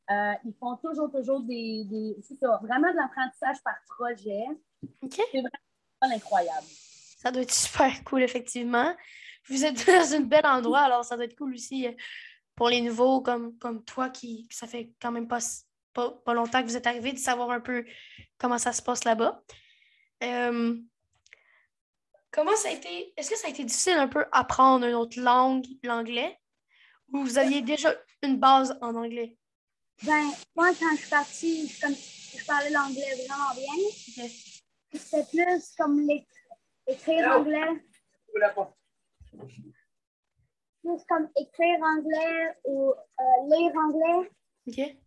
Euh, 0.09 0.33
ils 0.45 0.53
font 0.57 0.77
toujours, 0.77 1.11
toujours 1.11 1.41
des, 1.41 1.83
des 1.89 2.15
c'est 2.25 2.35
ça, 2.35 2.61
vraiment 2.63 2.89
de 2.91 2.95
l'apprentissage 2.95 3.61
par 3.61 3.75
projet. 3.89 4.45
C'est 5.01 5.41
vraiment 5.41 6.15
incroyable. 6.15 6.67
Ça 7.17 7.31
doit 7.31 7.41
être 7.41 7.53
super 7.53 8.03
cool, 8.05 8.23
effectivement. 8.23 8.95
Vous 9.49 9.65
êtes 9.65 9.85
dans 9.87 10.13
un 10.13 10.21
bel 10.21 10.45
endroit, 10.45 10.81
alors 10.81 11.05
ça 11.05 11.15
doit 11.15 11.25
être 11.25 11.37
cool 11.37 11.53
aussi 11.53 11.87
euh, 11.87 11.91
pour 12.55 12.69
les 12.69 12.81
nouveaux 12.81 13.21
comme, 13.21 13.57
comme 13.57 13.83
toi 13.83 14.09
qui, 14.09 14.47
ça 14.49 14.67
fait 14.67 14.91
quand 15.01 15.11
même 15.11 15.27
pas, 15.27 15.39
pas, 15.93 16.33
longtemps 16.33 16.61
que 16.61 16.67
vous 16.67 16.77
êtes 16.77 16.87
arrivé 16.87 17.11
de 17.11 17.17
savoir 17.17 17.51
un 17.51 17.59
peu 17.59 17.85
comment 18.37 18.57
ça 18.57 18.73
se 18.73 18.81
passe 18.81 19.03
là-bas. 19.03 19.41
Euh, 20.23 20.75
comment 22.31 22.55
ça 22.55 22.69
a 22.69 22.71
été, 22.71 23.13
est-ce 23.15 23.29
que 23.29 23.37
ça 23.37 23.47
a 23.47 23.49
été 23.51 23.63
difficile 23.63 23.97
un 23.97 24.07
peu 24.07 24.25
apprendre 24.31 24.85
une 24.85 24.95
autre 24.95 25.19
langue, 25.19 25.65
l'anglais, 25.83 26.37
ou 27.13 27.23
vous 27.23 27.37
aviez 27.37 27.61
déjà 27.61 27.95
une 28.23 28.37
base 28.37 28.77
en 28.81 28.95
anglais? 28.95 29.37
Ben, 30.03 30.29
moi, 30.55 30.69
quand 30.79 30.91
je 30.91 30.97
suis 30.97 31.09
partie, 31.09 31.71
comme, 31.81 31.95
je 31.95 32.45
parlais 32.45 32.69
l'anglais 32.69 33.25
vraiment 33.27 33.53
bien. 33.55 34.29
C'était 34.93 35.23
plus 35.25 35.73
comme 35.77 36.07
écrire 36.87 37.31
anglais. 37.31 37.83
Plus 40.81 41.03
comme 41.07 41.29
écrire 41.35 41.79
anglais 41.81 42.57
ou 42.65 42.91
euh, 42.91 43.23
lire 43.49 43.71
anglais. 43.75 44.31
OK. 44.67 44.97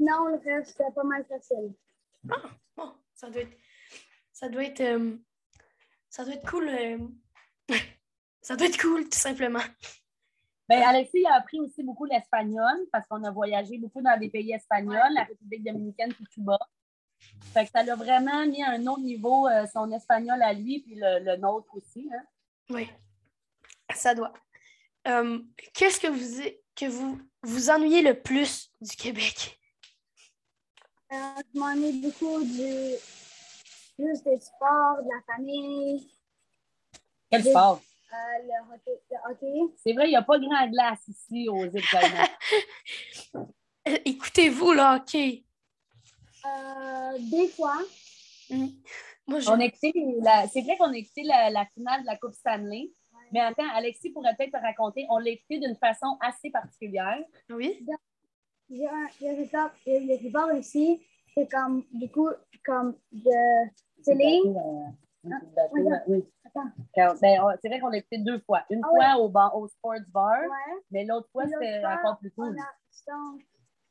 Non, 0.00 0.26
le 0.26 0.40
reste, 0.44 0.72
c'était 0.72 0.90
pas 0.94 1.04
mal 1.04 1.24
facile. 1.26 1.74
Ah, 2.30 2.50
bon, 2.76 2.92
ça 3.14 3.30
doit 3.30 3.42
être. 3.42 3.56
Ça 4.32 4.48
doit 4.48 4.64
être. 4.64 4.80
Euh, 4.80 5.16
ça 6.10 6.24
doit 6.24 6.34
être 6.34 6.48
cool. 6.50 6.68
Euh, 6.68 6.98
ça 8.42 8.56
doit 8.56 8.66
être 8.66 8.80
cool, 8.80 9.04
tout 9.08 9.18
simplement. 9.18 9.64
Ben, 10.68 10.82
Alexis 10.82 11.24
a 11.26 11.34
appris 11.34 11.60
aussi 11.60 11.82
beaucoup 11.82 12.06
l'espagnol 12.06 12.86
parce 12.90 13.06
qu'on 13.06 13.22
a 13.24 13.30
voyagé 13.30 13.78
beaucoup 13.78 14.00
dans 14.00 14.18
des 14.18 14.30
pays 14.30 14.52
espagnols, 14.52 15.12
la 15.14 15.24
République 15.24 15.62
dominicaine 15.62 16.10
et 16.10 16.24
Cuba. 16.32 16.58
Fait 17.52 17.64
que 17.64 17.70
ça 17.70 17.82
l'a 17.82 17.94
vraiment 17.94 18.46
mis 18.46 18.62
à 18.62 18.70
un 18.70 18.86
autre 18.86 19.02
niveau, 19.02 19.46
euh, 19.46 19.66
son 19.66 19.90
espagnol 19.92 20.42
à 20.42 20.52
lui, 20.52 20.80
puis 20.80 20.94
le, 20.96 21.22
le 21.24 21.36
nôtre 21.36 21.74
aussi. 21.74 22.10
Hein. 22.12 22.22
Oui, 22.70 22.88
ça 23.92 24.14
doit. 24.14 24.32
Euh, 25.08 25.38
Qu'est-ce 25.74 26.00
que 26.00 26.06
vous 26.08 26.42
que 26.74 26.86
vous 26.86 27.20
vous 27.42 27.70
ennuyez 27.70 28.02
le 28.02 28.20
plus 28.20 28.70
du 28.80 28.96
Québec? 28.96 29.60
Euh, 31.12 31.16
je 31.54 31.58
m'ennuie 31.58 32.00
beaucoup 32.00 32.42
du, 32.42 32.94
juste 33.98 34.24
des 34.24 34.40
sports, 34.40 35.02
de 35.02 35.08
la 35.08 35.34
famille, 35.34 36.08
Quel 37.30 37.44
sport! 37.44 37.80
euh, 38.12 38.42
le 38.42 38.74
hockey. 38.74 39.00
Le 39.10 39.30
hockey. 39.30 39.74
C'est 39.84 39.92
vrai, 39.92 40.06
il 40.06 40.10
n'y 40.10 40.16
a 40.16 40.22
pas 40.22 40.38
grand 40.38 40.66
glace 40.68 41.06
ici 41.08 41.48
aux 41.48 41.68
Caïmans. 41.70 42.28
Euh, 43.86 43.98
Écoutez-vous 44.06 44.72
là, 44.72 44.96
OK. 44.96 45.14
Euh, 45.14 47.18
des 47.18 47.48
fois, 47.48 47.76
Hmm. 48.50 48.68
Moi, 49.26 49.40
je... 49.40 49.48
On 49.50 49.60
a 49.60 49.64
écouté 49.64 49.92
la- 50.22 50.46
C'est 50.48 50.62
vrai 50.62 50.76
qu'on 50.78 50.90
a 50.92 50.96
écouté 50.96 51.22
la, 51.22 51.50
la 51.50 51.66
finale 51.66 52.00
de 52.02 52.06
la 52.06 52.16
Coupe 52.16 52.32
Stanley. 52.34 52.90
Mais 53.34 53.40
attends, 53.40 53.68
Alexis 53.74 54.10
pourrait 54.10 54.32
peut-être 54.38 54.52
te 54.52 54.62
raconter. 54.62 55.06
On 55.10 55.18
l'a 55.18 55.30
écouté 55.30 55.58
d'une 55.58 55.74
façon 55.74 56.16
assez 56.20 56.50
particulière. 56.50 57.18
Oui? 57.50 57.84
le 58.70 59.42
report, 59.42 59.70
le 59.86 60.24
report 60.24 60.52
ici, 60.52 61.04
c'est 61.34 61.50
comme, 61.50 61.82
du 61.92 62.08
coup, 62.12 62.28
comme 62.64 62.94
de 63.10 64.02
télé. 64.04 64.40
Euh, 64.46 65.30
oui. 65.72 65.82
oui. 66.06 66.24
Ben, 66.94 67.16
c'est 67.16 67.68
vrai 67.68 67.80
qu'on 67.80 67.88
l'a 67.88 67.96
écouté 67.96 68.18
deux 68.18 68.38
fois. 68.38 68.62
Une 68.70 68.82
Ah 68.84 68.88
fois 68.88 69.24
au, 69.24 69.28
bar, 69.28 69.56
au 69.56 69.66
Sports 69.66 69.94
Bar, 70.12 70.42
Ouais. 70.42 70.80
mais 70.92 71.04
l'autre 71.04 71.28
fois, 71.32 71.44
c'était 71.48 71.82
encore 71.84 72.18
plus 72.18 72.30
cool. 72.30 72.56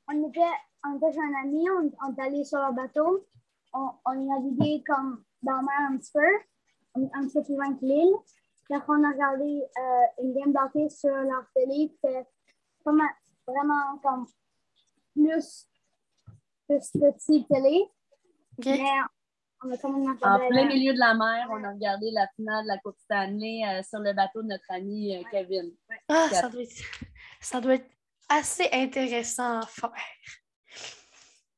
on 0.10 0.30
était, 0.30 0.40
on 0.88 0.96
était 0.96 1.12
chez 1.12 1.20
un 1.20 1.42
ami, 1.44 1.66
on, 1.70 1.92
on 2.08 2.16
est 2.16 2.22
allé 2.22 2.46
sur 2.46 2.60
leur 2.60 2.72
bateau. 2.72 3.28
On, 3.74 3.90
on 4.06 4.12
a 4.12 4.16
navigué 4.40 4.82
comme 4.88 5.22
dans 5.42 5.58
la 5.58 5.62
mer 5.64 5.90
un 5.92 5.98
petit 5.98 6.12
peu, 6.14 6.26
un, 6.96 7.04
un 7.14 7.26
petit 7.28 7.34
peu 7.34 7.44
plus 7.44 7.56
loin 7.56 7.74
que 7.76 7.84
l'île. 7.86 8.14
On 8.88 9.04
a 9.04 9.12
regardé 9.12 9.64
euh, 9.78 10.24
une 10.24 10.34
game 10.34 10.54
d'hockey 10.54 10.90
sur 10.90 11.10
leur 11.10 11.46
télé. 11.56 11.92
C'était 11.96 12.26
vraiment, 12.86 13.10
vraiment 13.48 13.98
comme 14.02 14.26
plus, 15.16 15.68
plus 16.68 16.92
petit 16.92 17.46
télé. 17.48 17.86
Mais 18.66 18.80
on 19.64 19.72
a 19.72 19.78
quand 19.78 19.90
même 19.92 20.10
En 20.10 20.14
regardé 20.16 20.48
plein 20.50 20.62
la- 20.64 20.68
milieu 20.68 20.94
de 20.94 21.00
la 21.00 21.14
mer, 21.14 21.48
on 21.52 21.64
a 21.64 21.72
regardé 21.72 22.12
la 22.12 22.28
finale 22.36 22.64
de 22.64 22.68
la 22.68 22.78
Coupe 22.80 22.98
Stanley 23.00 23.62
euh, 23.68 23.82
sur 23.84 24.00
le 24.00 24.14
bateau 24.14 24.42
de 24.42 24.48
notre 24.48 24.66
ami 24.70 25.16
euh, 25.16 25.24
Kevin. 25.32 25.72
Ah, 26.10 26.28
ça 26.30 26.50
doit, 26.50 26.62
être, 26.64 26.84
ça 27.40 27.62
doit 27.62 27.76
être 27.76 27.90
assez 28.30 28.70
intéressant 28.72 29.60
à 29.62 29.66
faire. 29.68 29.92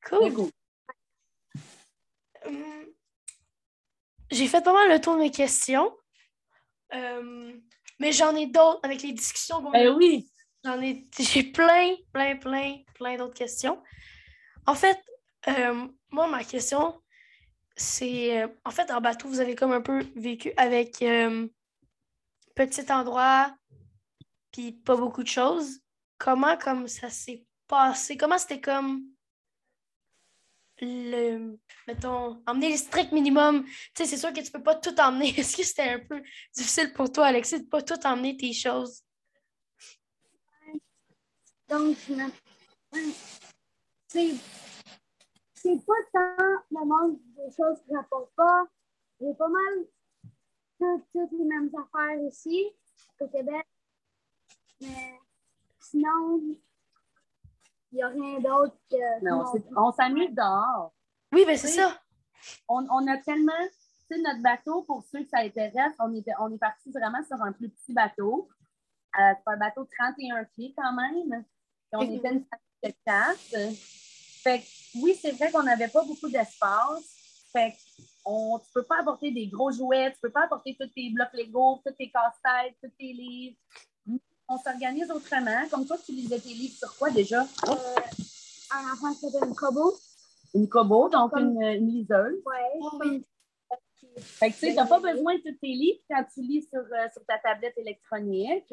Cool. 0.08 0.50
Hum, 2.46 2.86
J'ai 4.30 4.46
fait 4.48 4.62
pas 4.62 4.72
mal 4.72 4.88
le 4.90 5.00
tour 5.00 5.14
de 5.14 5.20
mes 5.20 5.30
questions. 5.30 5.96
Euh, 6.94 7.52
mais 7.98 8.12
j'en 8.12 8.34
ai 8.36 8.46
d'autres 8.46 8.80
avec 8.82 9.02
les 9.02 9.12
discussions 9.12 9.62
qu'on 9.62 9.70
a 9.70 9.84
Ben 9.84 9.94
oui, 9.96 10.28
J'en 10.64 10.80
ai, 10.80 11.06
j'ai 11.18 11.44
plein, 11.44 11.94
plein, 12.12 12.36
plein, 12.36 12.78
plein 12.94 13.16
d'autres 13.16 13.34
questions. 13.34 13.82
En 14.66 14.74
fait, 14.74 14.98
euh, 15.48 15.86
moi, 16.10 16.26
ma 16.28 16.44
question, 16.44 17.00
c'est, 17.76 18.42
euh, 18.42 18.48
en 18.64 18.70
fait, 18.70 18.90
en 18.90 19.00
bateau, 19.00 19.28
vous 19.28 19.40
avez 19.40 19.54
comme 19.54 19.72
un 19.72 19.80
peu 19.80 20.04
vécu 20.16 20.52
avec 20.56 21.04
petit 22.54 22.92
endroit, 22.92 23.54
puis 24.50 24.72
pas 24.72 24.96
beaucoup 24.96 25.22
de 25.22 25.28
choses. 25.28 25.80
Comment, 26.18 26.56
comme 26.56 26.88
ça 26.88 27.10
s'est 27.10 27.44
passé? 27.68 28.16
Comment 28.16 28.38
c'était 28.38 28.60
comme 28.60 29.02
le, 30.80 31.58
mettons, 31.86 32.42
emmener 32.46 32.70
le 32.72 32.76
strict 32.76 33.12
minimum? 33.12 33.64
Tu 33.64 33.72
sais, 33.94 34.06
c'est 34.06 34.16
sûr 34.16 34.32
que 34.32 34.40
tu 34.40 34.50
peux 34.50 34.62
pas 34.62 34.74
tout 34.74 34.98
emmener. 35.00 35.28
Est-ce 35.38 35.56
que 35.56 35.62
c'était 35.62 35.90
un 35.90 36.00
peu 36.00 36.20
difficile 36.54 36.92
pour 36.92 37.10
toi, 37.10 37.26
Alexis, 37.26 37.60
de 37.62 37.68
pas 37.68 37.82
tout 37.82 38.04
emmener 38.06 38.36
tes 38.36 38.52
choses? 38.52 39.02
Donc, 41.68 41.96
c'est 45.54 45.84
pas 45.84 45.94
tant 46.12 46.36
le 46.70 46.86
manque 46.86 47.18
des 47.36 47.50
choses 47.56 47.78
que 47.80 47.92
j'apporte 47.92 48.32
pas. 48.36 48.66
J'ai 49.20 49.34
pas 49.34 49.48
mal 49.48 49.86
tout- 50.78 51.04
toutes 51.12 51.32
les 51.32 51.44
mêmes 51.44 51.70
affaires 51.74 52.22
ici, 52.28 52.70
au 53.20 53.26
Québec. 53.28 53.66
Mais 54.80 55.18
sinon, 55.80 56.40
n'y 57.96 58.02
a 58.02 58.08
rien 58.08 58.38
d'autre 58.40 58.76
que. 58.90 59.22
mais 59.22 59.30
on 59.32 59.42
non. 59.42 59.52
s'est- 59.52 59.64
on 59.76 59.92
s'amuse 59.92 60.34
dehors. 60.34 60.92
Oui, 61.32 61.44
ben 61.46 61.56
c'est 61.56 61.68
ça. 61.68 61.98
On, 62.68 62.86
on 62.90 63.06
a 63.08 63.16
tellement, 63.18 63.52
tu 64.08 64.14
sais, 64.16 64.22
notre 64.22 64.42
bateau, 64.42 64.82
pour 64.82 65.02
ceux 65.10 65.22
que 65.24 65.28
ça 65.28 65.38
intéresse, 65.38 65.92
on, 65.98 66.14
était, 66.14 66.32
on 66.38 66.52
est 66.52 66.58
parti 66.58 66.90
vraiment 66.92 67.22
sur 67.24 67.40
un 67.42 67.52
plus 67.52 67.68
petit 67.70 67.92
bateau. 67.92 68.48
Euh, 69.18 69.32
c'est 69.36 69.52
un 69.52 69.56
bateau 69.56 69.84
de 69.84 69.88
31 69.98 70.44
pieds 70.44 70.74
quand 70.76 70.92
même. 70.92 71.44
Et 71.92 71.96
on 71.96 72.02
était 72.02 72.32
une 72.32 72.44
famille 72.44 72.84
de 72.84 72.92
quatre. 73.04 73.74
Fait 74.42 74.60
que, 74.60 74.64
oui, 75.02 75.18
c'est 75.20 75.32
vrai 75.32 75.50
qu'on 75.50 75.62
n'avait 75.62 75.88
pas 75.88 76.04
beaucoup 76.04 76.28
d'espace. 76.28 77.48
Fait 77.52 77.72
que 77.72 78.02
on, 78.24 78.58
tu 78.58 78.66
peux 78.74 78.82
pas 78.82 79.00
apporter 79.00 79.30
des 79.30 79.46
gros 79.46 79.70
jouets, 79.70 80.12
tu 80.12 80.18
peux 80.20 80.30
pas 80.30 80.44
apporter 80.44 80.76
tous 80.78 80.88
tes 80.88 81.10
blocs 81.10 81.32
Lego, 81.32 81.80
tous 81.84 81.92
tes 81.92 82.10
casse-têtes, 82.10 82.76
tous 82.82 82.90
tes 82.98 83.12
livres. 83.12 83.56
On 84.48 84.58
s'organise 84.58 85.10
autrement. 85.10 85.68
Comme 85.70 85.86
toi, 85.86 85.96
tu 86.04 86.12
lisais 86.12 86.38
tes 86.38 86.50
livres 86.50 86.76
sur 86.76 86.96
quoi 86.96 87.10
déjà? 87.10 87.42
Euh, 87.42 87.74
un 88.74 88.92
enfant 88.92 89.12
s'appelle 89.12 89.48
une 89.48 89.54
Kobo. 89.54 89.92
Une 90.54 90.68
Kobo, 90.68 91.08
donc 91.08 91.32
Comme- 91.32 91.60
une, 91.60 91.62
une 91.62 91.88
liseuse. 91.88 92.42
Ouais. 92.46 92.80
Oui. 93.00 93.24
Fait 94.18 94.50
que 94.50 94.56
tu 94.68 94.74
t'as 94.74 94.86
pas 94.86 95.00
besoin 95.00 95.34
de 95.34 95.40
tous 95.40 95.58
tes 95.60 95.66
livres 95.68 96.00
quand 96.08 96.24
tu 96.32 96.40
lis 96.40 96.62
sur, 96.72 96.80
euh, 96.80 97.08
sur 97.12 97.22
ta 97.26 97.38
tablette 97.38 97.76
électronique. 97.76 98.72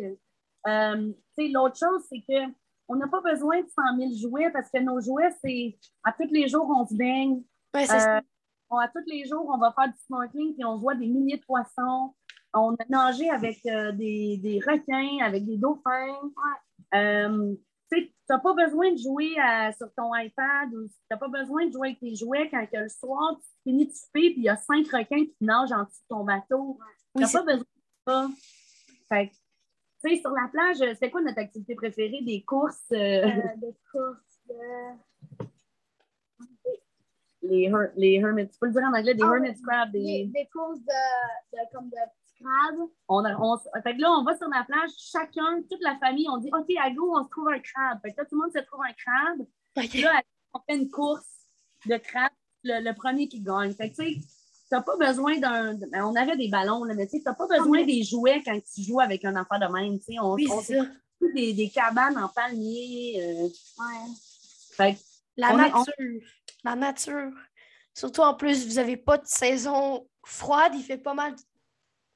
Euh, 0.68 1.12
tu 1.38 1.46
sais, 1.46 1.52
l'autre 1.52 1.76
chose, 1.78 2.02
c'est 2.10 2.20
que 2.22 2.50
on 2.88 2.96
n'a 2.96 3.08
pas 3.08 3.20
besoin 3.22 3.62
de 3.62 3.68
100 3.68 3.98
000 3.98 4.12
jouets 4.30 4.52
parce 4.52 4.70
que 4.70 4.80
nos 4.80 5.02
jouets, 5.02 5.34
c'est 5.44 5.78
à 6.04 6.14
tous 6.14 6.32
les 6.32 6.48
jours, 6.48 6.70
on 6.70 6.86
se 6.88 6.94
baigne. 6.96 7.44
Ouais, 7.74 7.86
c'est 7.86 8.00
ça. 8.00 8.18
Euh, 8.18 8.22
on- 8.70 8.78
à 8.78 8.88
tous 8.88 9.04
les 9.08 9.26
jours, 9.26 9.50
on 9.54 9.58
va 9.58 9.74
faire 9.74 9.88
du 9.92 10.00
snorkeling 10.06 10.54
puis 10.54 10.64
on 10.64 10.78
voit 10.78 10.96
des 10.96 11.08
milliers 11.08 11.38
de 11.38 11.44
poissons. 11.46 12.14
On 12.56 12.76
a 12.76 12.86
nagé 12.90 13.30
avec 13.30 13.66
euh, 13.66 13.92
des, 13.94 14.38
des 14.38 14.60
requins, 14.60 15.26
avec 15.26 15.46
des 15.46 15.58
dauphins. 15.58 16.32
Euh, 16.94 17.56
tu 17.92 18.12
t'as 18.28 18.40
pas 18.40 18.54
besoin 18.54 18.92
de 18.92 18.98
jouer 18.98 19.36
à- 19.40 19.72
sur 19.74 19.92
ton 19.96 20.14
iPad 20.16 20.74
ou 20.74 20.88
t'as 21.10 21.18
pas 21.18 21.28
besoin 21.28 21.66
de 21.68 21.72
jouer 21.72 21.90
avec 21.90 22.00
tes 22.00 22.16
jouets 22.16 22.50
quand 22.50 22.66
que 22.66 22.78
le 22.78 22.90
soir, 22.90 23.38
tu 23.42 23.48
finis 23.64 23.88
de 23.88 23.92
souper 23.92 24.30
puis 24.32 24.36
il 24.38 24.44
y 24.44 24.50
a 24.50 24.56
cinq 24.56 24.88
requins 24.88 25.26
qui 25.26 25.36
nagent 25.42 25.72
en 25.72 25.84
dessous 25.84 26.02
de 26.04 26.08
ton 26.10 26.24
bateau. 26.24 26.80
T'as 27.16 27.26
c'est- 27.26 27.38
pas 27.40 27.44
besoin 27.44 27.64
de 27.64 28.12
ça. 28.12 28.30
Fait 29.10 29.28
que, 29.30 29.34
tu 29.34 30.16
sais, 30.16 30.22
sur 30.22 30.32
la 30.32 30.48
plage, 30.52 30.78
c'était 30.78 31.10
quoi 31.12 31.22
notre 31.22 31.40
activité 31.40 31.76
préférée? 31.76 32.22
Des 32.22 32.44
courses, 32.44 32.92
euh, 32.92 32.96
Euh, 33.26 33.32
des 33.58 33.76
courses 33.92 34.40
de. 34.48 35.46
les, 37.42 37.66
her- 37.68 37.92
les 37.96 38.14
hermits, 38.14 38.48
tu 38.50 38.58
peux 38.60 38.68
le 38.68 38.74
dire 38.74 38.84
en 38.84 38.94
anglais, 38.98 39.14
des 39.16 39.24
Ah, 39.24 39.34
hermit 39.36 39.62
crabs, 39.62 39.92
Des, 39.92 40.00
des... 40.02 40.26
des 40.34 40.48
courses 40.52 40.80
de, 40.80 41.58
de, 41.58 41.60
comme 41.74 41.90
de 41.90 41.96
On, 43.08 43.24
a- 43.26 43.36
on, 43.40 43.58
fait 43.82 43.96
que 43.96 44.02
là, 44.02 44.12
on 44.12 44.24
va 44.24 44.38
sur 44.38 44.48
la 44.50 44.64
plage, 44.64 44.92
chacun, 44.98 45.62
toute 45.70 45.82
la 45.82 45.98
famille, 46.00 46.28
on 46.30 46.38
dit 46.38 46.50
OK, 46.54 46.68
à 46.82 46.90
go, 46.92 47.16
on 47.18 47.24
se 47.24 47.30
trouve 47.30 47.50
un 47.50 47.60
crabe. 47.60 48.00
Fait 48.02 48.12
que 48.14 48.18
là, 48.22 48.26
tout 48.26 48.36
le 48.36 48.42
monde 48.42 48.52
se 48.54 48.60
trouve 48.66 48.82
un 48.82 48.94
crabe. 48.94 49.48
Là, 50.04 50.22
on 50.54 50.60
fait 50.68 50.78
une 50.78 50.90
course 50.92 51.26
de 51.86 51.98
crabe, 51.98 52.32
le, 52.64 52.84
le 52.84 52.94
premier 52.96 53.28
qui 53.28 53.42
gagne. 53.42 53.74
Fait 53.74 53.90
que 53.92 53.96
tu 53.96 54.14
sais, 54.14 54.20
t'as 54.70 54.82
pas 54.82 54.98
besoin 54.98 55.38
d'un. 55.40 55.74
ben, 55.76 56.04
On 56.06 56.16
avait 56.16 56.38
des 56.38 56.50
ballons, 56.50 56.84
là, 56.84 56.94
mais 56.94 57.08
tu 57.08 57.18
sais, 57.18 57.24
t'as 57.24 57.34
pas 57.34 57.48
besoin 57.48 57.84
des 57.86 58.04
jouets 58.04 58.42
quand 58.46 58.60
tu 58.74 58.82
joues 58.84 59.00
avec 59.00 59.24
un 59.26 59.36
enfant 59.36 59.60
de 59.60 59.66
même. 59.72 59.98
Tu 60.00 60.06
sais, 60.14 60.20
on, 60.20 60.34
Oui, 60.34 60.48
on 60.52 60.62
ça. 60.62 60.76
des, 61.34 61.54
des 61.54 61.70
cabanes 61.70 62.18
en 62.18 62.28
palmier. 62.30 63.22
euh, 63.24 63.44
Ouais. 63.48 64.12
fait 64.76 64.94
que, 64.96 65.00
La 65.38 65.54
On 65.54 65.60
est- 65.60 65.74
on- 65.74 65.80
nature. 65.80 66.28
La 66.64 66.76
nature. 66.76 67.32
Surtout 67.96 68.22
en 68.22 68.34
plus, 68.36 68.68
vous 68.68 68.76
n'avez 68.76 68.98
pas 68.98 69.18
de 69.18 69.26
saison 69.26 70.08
froide. 70.24 70.74
Il 70.76 70.84
fait 70.84 70.98
pas 70.98 71.14
mal 71.14 71.36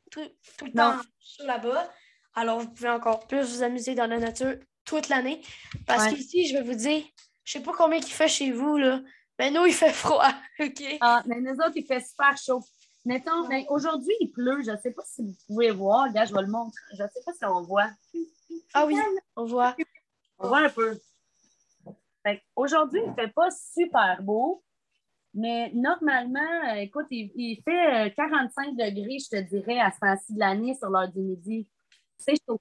tout, 0.09 0.25
tout 0.57 0.65
le 0.65 0.71
Non. 0.73 0.91
temps 0.97 1.45
là-bas. 1.45 1.91
Alors, 2.35 2.59
vous 2.59 2.69
pouvez 2.69 2.89
encore 2.89 3.27
plus 3.27 3.41
vous 3.55 3.63
amuser 3.63 3.95
dans 3.95 4.07
la 4.07 4.19
nature 4.19 4.55
toute 4.85 5.09
l'année. 5.09 5.41
Parce 5.85 6.05
Ouais. 6.05 6.13
qu'ici, 6.15 6.47
je 6.47 6.53
vais 6.57 6.63
vous 6.63 6.75
dire, 6.75 7.03
je 7.43 7.53
sais 7.53 7.61
pas 7.63 7.73
combien 7.75 7.97
il 7.97 8.03
fait 8.03 8.27
chez 8.27 8.51
vous, 8.51 8.77
là. 8.77 9.01
Mais 9.39 9.51
nous, 9.51 9.65
il 9.65 9.73
fait 9.73 9.91
froid. 9.93 10.31
OK? 10.59 10.83
ah, 11.01 11.23
mais 11.25 11.39
nous 11.41 11.53
autres, 11.55 11.73
il 11.75 11.85
fait 11.85 12.01
super 12.01 12.37
chaud. 12.37 12.63
Mettons, 13.05 13.47
aujourd'hui, 13.69 14.13
il 14.19 14.31
pleut. 14.31 14.61
Je 14.61 14.75
sais 14.81 14.91
pas 14.91 15.03
si 15.05 15.21
vous 15.23 15.33
pouvez 15.47 15.71
voir. 15.71 16.07
Regarde, 16.09 16.27
je 16.29 16.33
vais 16.33 16.41
le 16.41 16.47
montrer. 16.47 16.81
Je 16.91 16.97
sais 16.97 17.21
pas 17.25 17.31
si 17.33 17.45
on 17.45 17.61
voit. 17.61 17.89
Ah 18.73 18.85
oui, 18.85 18.97
on 19.35 19.45
voit. 19.45 19.75
On 20.39 20.47
voit 20.49 20.59
un 20.59 20.69
peu. 20.69 20.99
Aujourd'hui, 22.55 22.99
il 23.05 23.09
ne 23.11 23.15
fait 23.15 23.29
pas 23.33 23.47
super 23.51 24.21
beau, 24.21 24.61
mais 25.37 25.71
normalement, 25.73 26.39
euh, 26.71 26.77
écoute, 26.77 27.05
il, 27.11 27.31
il 27.35 27.61
fait 27.63 28.07
euh, 28.07 28.09
45 28.09 28.75
degrés, 28.75 29.19
je 29.19 29.37
te 29.37 29.41
dirais, 29.41 29.79
à 29.79 29.91
ce 29.91 29.99
temps-ci 29.99 30.33
de 30.33 30.39
l'année 30.39 30.73
sur 30.73 30.89
l'heure 30.89 31.07
du 31.07 31.19
midi. 31.19 31.67
C'est 32.17 32.33
chaud. 32.47 32.59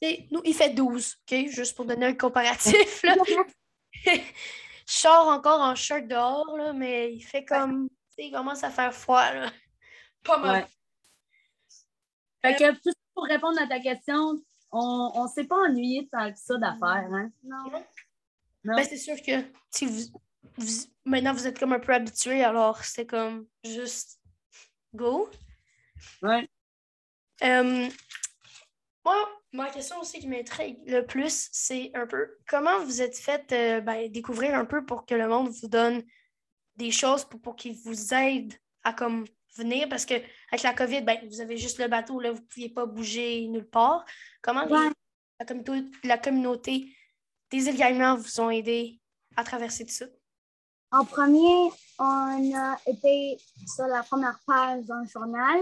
Et 0.00 0.28
nous, 0.30 0.40
il 0.44 0.54
fait 0.54 0.70
12, 0.70 1.16
OK? 1.28 1.48
Juste 1.48 1.74
pour 1.74 1.84
donner 1.84 2.06
un 2.06 2.14
comparatif, 2.14 3.02
là. 3.02 3.16
Je 4.04 4.94
sors 4.94 5.26
encore 5.26 5.60
en 5.60 5.74
shirt 5.74 6.06
dehors, 6.06 6.56
là, 6.56 6.72
mais 6.72 7.12
il 7.12 7.20
fait 7.20 7.44
comme. 7.44 7.88
Il 8.16 8.30
commence 8.30 8.62
à 8.62 8.70
faire 8.70 8.94
froid. 8.94 9.32
Là. 9.32 9.50
Pas 10.22 10.38
mal. 10.38 10.66
Fait 12.42 12.54
que, 12.54 12.90
pour 13.14 13.24
répondre 13.24 13.60
à 13.60 13.66
ta 13.66 13.80
question, 13.80 14.40
on 14.70 15.24
ne 15.24 15.28
s'est 15.28 15.44
pas 15.44 15.56
ennuyé 15.56 16.08
tant 16.10 16.30
que 16.30 16.38
ça 16.38 16.56
d'affaires. 16.58 17.08
Hein? 17.12 17.30
Non. 17.42 17.70
non? 18.64 18.76
Ben, 18.76 18.84
c'est 18.84 18.96
sûr 18.96 19.16
que 19.20 19.44
si 19.70 19.86
vous, 19.86 20.20
maintenant 21.04 21.32
vous 21.32 21.46
êtes 21.46 21.58
comme 21.58 21.72
un 21.72 21.80
peu 21.80 21.92
habitué, 21.92 22.42
alors 22.42 22.84
c'est 22.84 23.06
comme 23.06 23.46
juste 23.64 24.20
go. 24.94 25.28
Ouais. 26.22 26.48
Euh, 27.42 27.88
moi, 29.04 29.28
ma 29.52 29.70
question 29.70 30.00
aussi 30.00 30.18
qui 30.20 30.28
m'intrigue 30.28 30.78
le 30.86 31.02
plus, 31.02 31.48
c'est 31.52 31.90
un 31.94 32.06
peu 32.06 32.38
comment 32.48 32.84
vous 32.84 33.00
êtes 33.00 33.16
fait 33.16 33.52
euh, 33.52 33.80
ben, 33.80 34.10
découvrir 34.10 34.54
un 34.54 34.64
peu 34.64 34.84
pour 34.84 35.06
que 35.06 35.14
le 35.14 35.28
monde 35.28 35.48
vous 35.48 35.68
donne 35.68 36.02
des 36.76 36.90
choses 36.90 37.24
pour, 37.24 37.40
pour 37.40 37.56
qu'il 37.56 37.74
vous 37.74 38.14
aide 38.14 38.54
à 38.84 38.92
comme 38.92 39.24
venir? 39.56 39.88
Parce 39.88 40.04
qu'avec 40.04 40.62
la 40.62 40.74
COVID, 40.74 41.02
ben, 41.02 41.18
vous 41.28 41.40
avez 41.40 41.56
juste 41.56 41.78
le 41.78 41.88
bateau, 41.88 42.20
là, 42.20 42.32
vous 42.32 42.40
ne 42.40 42.46
pouviez 42.46 42.68
pas 42.68 42.86
bouger 42.86 43.46
nulle 43.48 43.68
part. 43.68 44.04
Comment 44.42 44.64
la, 44.64 45.46
communauté, 45.46 45.90
la 46.04 46.18
communauté 46.18 46.96
des 47.50 47.68
îles 47.68 48.16
vous 48.18 48.40
ont 48.40 48.50
aidé 48.50 49.00
à 49.36 49.44
traverser 49.44 49.84
tout 49.86 49.92
ça? 49.92 50.06
En 50.90 51.04
premier, 51.04 51.70
on 51.98 52.54
a 52.54 52.76
été 52.86 53.38
sur 53.66 53.86
la 53.86 54.02
première 54.02 54.38
page 54.46 54.84
d'un 54.86 55.04
journal. 55.04 55.60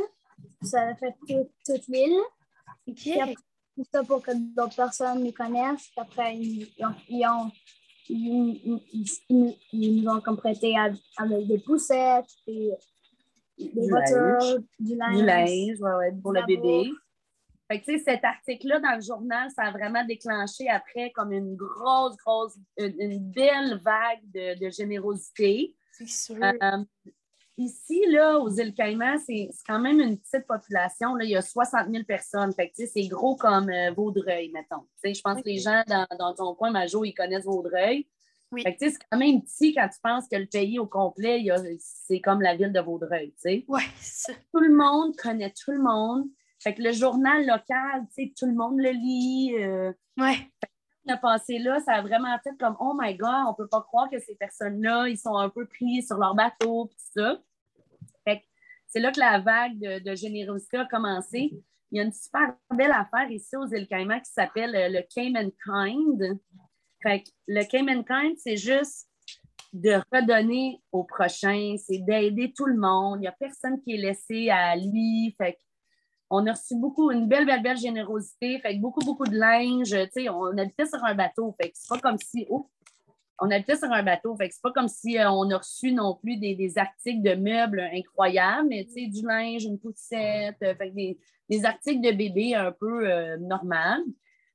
Ça 0.62 0.82
a 0.82 0.94
fait 0.94 1.14
toute, 1.26 1.88
l'île. 1.88 2.20
Tout 2.86 3.84
ça 3.92 4.04
pour 4.04 4.22
que 4.22 4.30
d'autres 4.54 4.76
personnes 4.76 5.24
nous 5.24 5.32
connaissent. 5.32 5.90
Après, 5.96 6.36
ils, 6.36 6.68
ont, 7.18 7.50
ils, 8.08 9.54
nous 9.72 10.08
ont 10.08 10.20
comme 10.20 10.36
prêté 10.36 10.74
avec 10.78 11.46
des 11.46 11.58
poussettes, 11.58 12.30
des, 12.46 12.72
des 13.58 13.88
voitures, 13.88 14.60
du 14.78 14.96
linge. 14.96 15.16
Du 15.16 15.24
linge, 15.24 15.80
ouais, 15.80 16.12
pour 16.22 16.32
le 16.32 16.46
bébé. 16.46 16.92
Fait 17.68 17.80
que, 17.80 17.98
cet 17.98 18.24
article-là 18.24 18.80
dans 18.80 18.94
le 18.94 19.02
journal, 19.02 19.50
ça 19.50 19.64
a 19.64 19.70
vraiment 19.72 20.04
déclenché 20.04 20.68
après 20.68 21.10
comme 21.10 21.32
une 21.32 21.56
grosse, 21.56 22.16
grosse, 22.16 22.56
une, 22.76 23.18
belle 23.30 23.80
vague 23.84 24.22
de, 24.32 24.70
générosité. 24.70 25.74
C'est 25.92 26.08
sûr. 26.08 26.36
Euh, 26.42 26.84
ici, 27.56 28.04
là, 28.08 28.38
aux 28.38 28.50
îles 28.50 28.74
Caïmans, 28.74 29.18
c'est 29.26 29.48
quand 29.66 29.80
même 29.80 30.00
une 30.00 30.18
petite 30.18 30.46
population. 30.46 31.14
Là. 31.16 31.24
Il 31.24 31.30
y 31.30 31.36
a 31.36 31.42
60 31.42 31.90
000 31.90 32.04
personnes. 32.04 32.52
Fait 32.52 32.68
que, 32.68 32.86
c'est 32.86 33.08
gros 33.08 33.34
comme 33.34 33.68
euh, 33.68 33.90
Vaudreuil, 33.90 34.52
mettons. 34.52 34.86
je 35.02 35.20
pense 35.20 35.42
que 35.42 35.48
les 35.48 35.58
gens 35.58 35.82
dans, 35.88 36.06
dans, 36.18 36.34
ton 36.34 36.54
coin, 36.54 36.70
Majo, 36.70 37.04
ils 37.04 37.14
connaissent 37.14 37.46
Vaudreuil. 37.46 38.06
Oui. 38.52 38.62
c'est 38.78 38.92
quand 39.10 39.18
même 39.18 39.42
petit 39.42 39.74
quand 39.74 39.88
tu 39.88 40.00
penses 40.00 40.28
que 40.28 40.36
le 40.36 40.46
pays 40.46 40.78
au 40.78 40.86
complet, 40.86 41.44
c'est 41.80 42.20
comme 42.20 42.40
la 42.40 42.54
ville 42.54 42.72
de 42.72 42.80
Vaudreuil. 42.80 43.34
Oui. 43.66 43.82
Tout 44.52 44.60
le 44.60 44.72
monde 44.72 45.16
connaît 45.16 45.52
tout 45.52 45.72
le 45.72 45.82
monde. 45.82 46.28
Fait 46.62 46.74
que 46.74 46.82
le 46.82 46.92
journal 46.92 47.46
local, 47.46 48.06
tout 48.36 48.46
le 48.46 48.54
monde 48.54 48.78
le 48.78 48.90
lit. 48.90 49.54
Euh, 49.58 49.92
ouais. 50.18 50.50
Le 51.04 51.20
passé 51.20 51.58
là, 51.58 51.78
ça 51.80 51.94
a 51.94 52.02
vraiment 52.02 52.36
fait 52.42 52.56
comme 52.58 52.76
Oh 52.80 52.96
my 53.00 53.14
God, 53.14 53.46
on 53.48 53.54
peut 53.54 53.68
pas 53.68 53.82
croire 53.82 54.10
que 54.10 54.18
ces 54.18 54.34
personnes-là, 54.34 55.08
ils 55.08 55.18
sont 55.18 55.36
un 55.36 55.48
peu 55.48 55.66
pris 55.66 56.02
sur 56.02 56.16
leur 56.16 56.34
bateau, 56.34 56.90
tout 56.90 57.20
ça. 57.20 57.40
Fait 58.24 58.42
c'est 58.88 59.00
là 59.00 59.12
que 59.12 59.20
la 59.20 59.38
vague 59.38 59.78
de, 59.78 60.14
générosité 60.14 60.78
a 60.78 60.86
commencé. 60.86 61.52
Il 61.92 61.98
y 61.98 62.00
a 62.00 62.02
une 62.02 62.12
super 62.12 62.54
belle 62.74 62.90
affaire 62.90 63.30
ici 63.30 63.54
aux 63.56 63.66
îles 63.66 63.86
Caïmans 63.86 64.20
qui 64.20 64.32
s'appelle 64.32 64.74
euh, 64.74 64.88
le 64.88 65.02
Cayman 65.14 65.50
Kind. 65.64 66.40
Fait 67.02 67.22
que 67.22 67.28
le 67.46 67.62
Cayman 67.62 68.04
Kind, 68.04 68.36
c'est 68.38 68.56
juste 68.56 69.08
de 69.72 70.00
redonner 70.12 70.80
au 70.90 71.04
prochain, 71.04 71.76
c'est 71.78 71.98
d'aider 71.98 72.52
tout 72.56 72.66
le 72.66 72.76
monde. 72.76 73.18
Il 73.18 73.22
n'y 73.22 73.28
a 73.28 73.32
personne 73.32 73.80
qui 73.82 73.94
est 73.94 73.98
laissé 73.98 74.50
à 74.50 74.74
lui. 74.74 75.34
Fait 75.38 75.58
on 76.30 76.46
a 76.46 76.52
reçu 76.52 76.74
beaucoup, 76.76 77.10
une 77.10 77.28
belle, 77.28 77.46
belle, 77.46 77.62
belle 77.62 77.76
générosité. 77.76 78.58
Fait 78.60 78.74
beaucoup, 78.74 79.04
beaucoup 79.04 79.26
de 79.26 79.36
linge. 79.36 79.94
on 80.28 80.58
habitait 80.58 80.86
sur 80.86 81.02
un 81.04 81.14
bateau. 81.14 81.54
Fait 81.60 81.70
c'est 81.74 81.88
pas 81.88 81.98
comme 81.98 82.18
si. 82.18 82.46
Oh, 82.50 82.68
on 83.38 83.50
habitait 83.50 83.76
sur 83.76 83.90
un 83.92 84.02
bateau. 84.02 84.36
Fait 84.36 84.48
c'est 84.50 84.62
pas 84.62 84.72
comme 84.72 84.88
si 84.88 85.18
euh, 85.18 85.30
on 85.30 85.50
a 85.50 85.58
reçu 85.58 85.92
non 85.92 86.16
plus 86.16 86.36
des, 86.36 86.72
articles 86.76 87.22
de 87.22 87.34
meubles 87.34 87.80
incroyables, 87.92 88.68
mais 88.68 88.84
du 88.84 89.26
linge, 89.26 89.64
une 89.64 89.78
poussette, 89.78 90.56
euh, 90.62 90.74
des, 91.48 91.64
articles 91.64 92.00
de 92.00 92.12
bébé 92.12 92.54
un 92.54 92.72
peu 92.72 93.08
euh, 93.08 93.36
normal. 93.38 94.00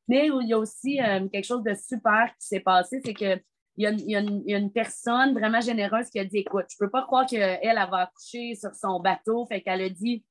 Mais 0.07 0.27
il 0.27 0.47
y 0.47 0.53
a 0.53 0.57
aussi 0.57 0.99
quelque 1.31 1.45
chose 1.45 1.63
de 1.63 1.73
super 1.73 2.27
qui 2.37 2.47
s'est 2.47 2.59
passé, 2.59 2.99
c'est 3.05 3.13
que 3.13 3.39
il 3.77 4.09
y, 4.09 4.15
a 4.15 4.19
une, 4.57 4.71
personne 4.71 5.33
vraiment 5.33 5.61
généreuse 5.61 6.09
qui 6.09 6.19
a 6.19 6.25
dit 6.25 6.39
Écoute, 6.39 6.65
je 6.69 6.75
ne 6.75 6.85
peux 6.85 6.91
pas 6.91 7.03
croire 7.03 7.25
qu'elle 7.25 7.59
elle 7.61 7.77
va 7.89 7.99
accoucher 7.99 8.53
sur 8.55 8.75
son 8.75 8.99
bateau. 8.99 9.45
Fait 9.45 9.61
qu'elle 9.61 9.81
a 9.81 9.89
dit 9.89 10.25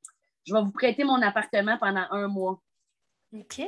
je 0.47 0.55
vais 0.55 0.63
vous 0.63 0.73
prêter 0.73 1.05
mon 1.05 1.21
appartement 1.23 1.77
pendant 1.79 2.07
un 2.11 2.29
mois. 2.29 2.61
OK. 3.33 3.63